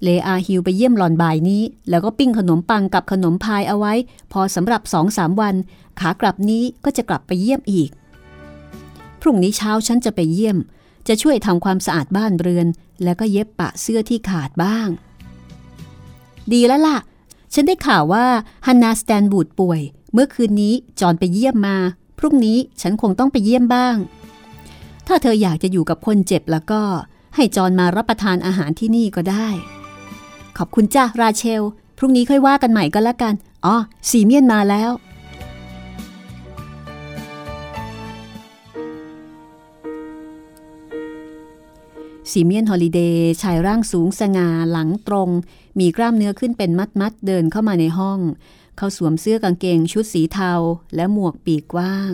[0.04, 3.94] เลอาฮิวไปเยี่ยมหลอนบ่ายนี้ แล้วก็ปิ้งขนมปังกับขนมพายเอาไว้
[4.32, 5.56] พอสำหรับสองสามวัน
[6.00, 7.90] ขากลับนี้ก็จะกลับไปเยี่ยมอีก
[9.22, 10.58] พรุ่งนี้เช้าฉันจะไปเยี่ยม
[11.08, 12.68] จะช่วยทำความสะอาดบ้านเรือน
[13.04, 14.88] แล้วก็เย็บปะเสื้อที่ขาดบ้าง
[16.54, 16.98] ดีแล้วล่ะ
[17.54, 18.26] ฉันได้ข่าวว่า
[18.66, 19.82] ฮันนาสแตนบูดป่วย
[20.14, 21.78] เมื่อคืนนี้จอนไปเยี่ยมมา
[22.20, 23.96] พรุ่งนี้ฉันคงต้องไปเยี่ยมบ้าง
[25.08, 26.82] ถ้าเธออยากจะอยู่กับคนเจ็บแล้วก็
[27.36, 29.48] ให้จอนมารับประทานอาหารที่นี่ก็ได้
[30.58, 31.66] ขอบคุณจ้าราเชล
[31.98, 33.34] พรุ่งนี้ค่อยว่ากันใหม่ก็แล้วกัน
[33.66, 33.76] อ๋อ
[34.10, 34.92] สีเมียนมาแล้ว
[42.32, 45.30] ซีเมียนฮอลิเดย์ชายร่างสูงสง่าหลังตรง
[45.80, 48.20] มีกล้ามเนื้อขึ้นเป็นมัดๆเดินเข้ามาในห้อง
[48.78, 50.54] เขาสวมเสื้อกางเกงชุดสีเทา
[50.96, 52.14] และหมวกปีกกว้าง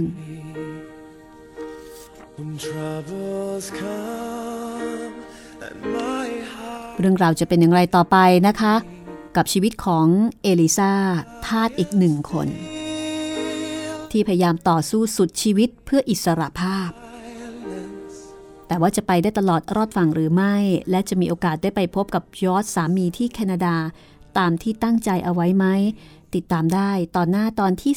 [2.38, 5.16] When troubles come
[5.68, 8.76] and my heart เรื่องราวจะเป็นอย่างไรต่อไปนะคะ
[9.36, 10.08] กับชีวิตของ
[10.44, 10.94] เอลิซา
[11.46, 12.48] ทาสอีกหนึ่งคน
[14.12, 16.90] ที่พยายามต่อสู้สุดชีวิตเพื่ออิสระภาพ
[18.68, 20.56] แต่ว่าจะไปได้ตลอดรอดฝั่งหรือไม่
[20.90, 23.76] และจะมีโอกาสได้ไปพบกับยอดสามีที่แคนาดา
[24.38, 25.66] ตามที่ตั้งใจเอาไว้ไหม
[26.36, 27.94] ติดตามได้ตอนหน้าตอนที่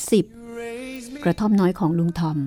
[0.61, 2.39] 10 กระท่อมน้อยของลุงทอม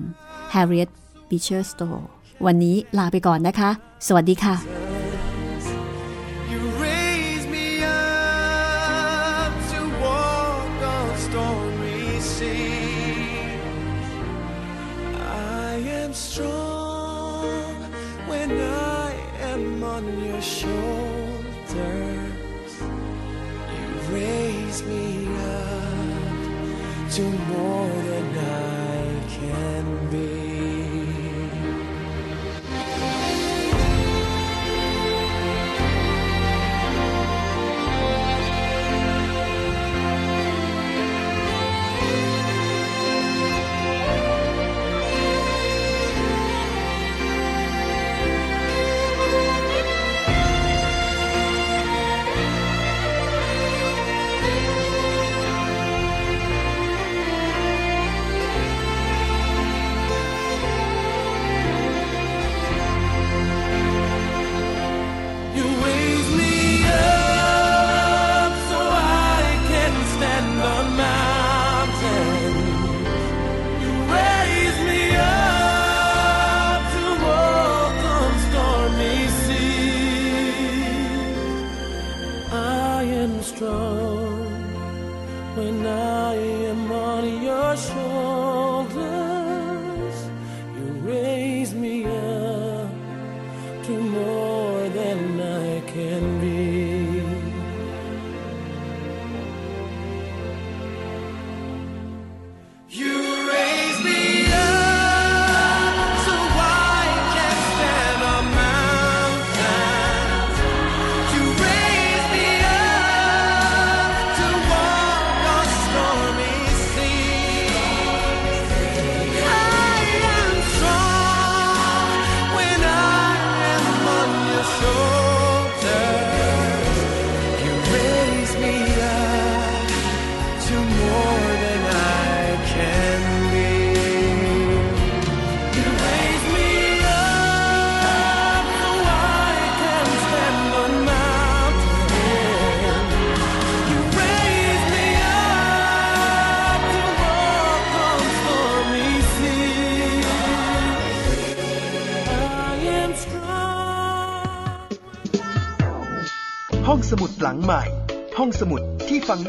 [0.54, 0.90] Harriet
[1.28, 2.02] Beecher Stowe
[2.46, 3.70] วันนี้ลาไปก่อนนะคะ
[4.06, 4.81] สวัสดีค่ะ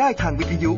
[0.03, 0.72] ได้ทางวิทยุ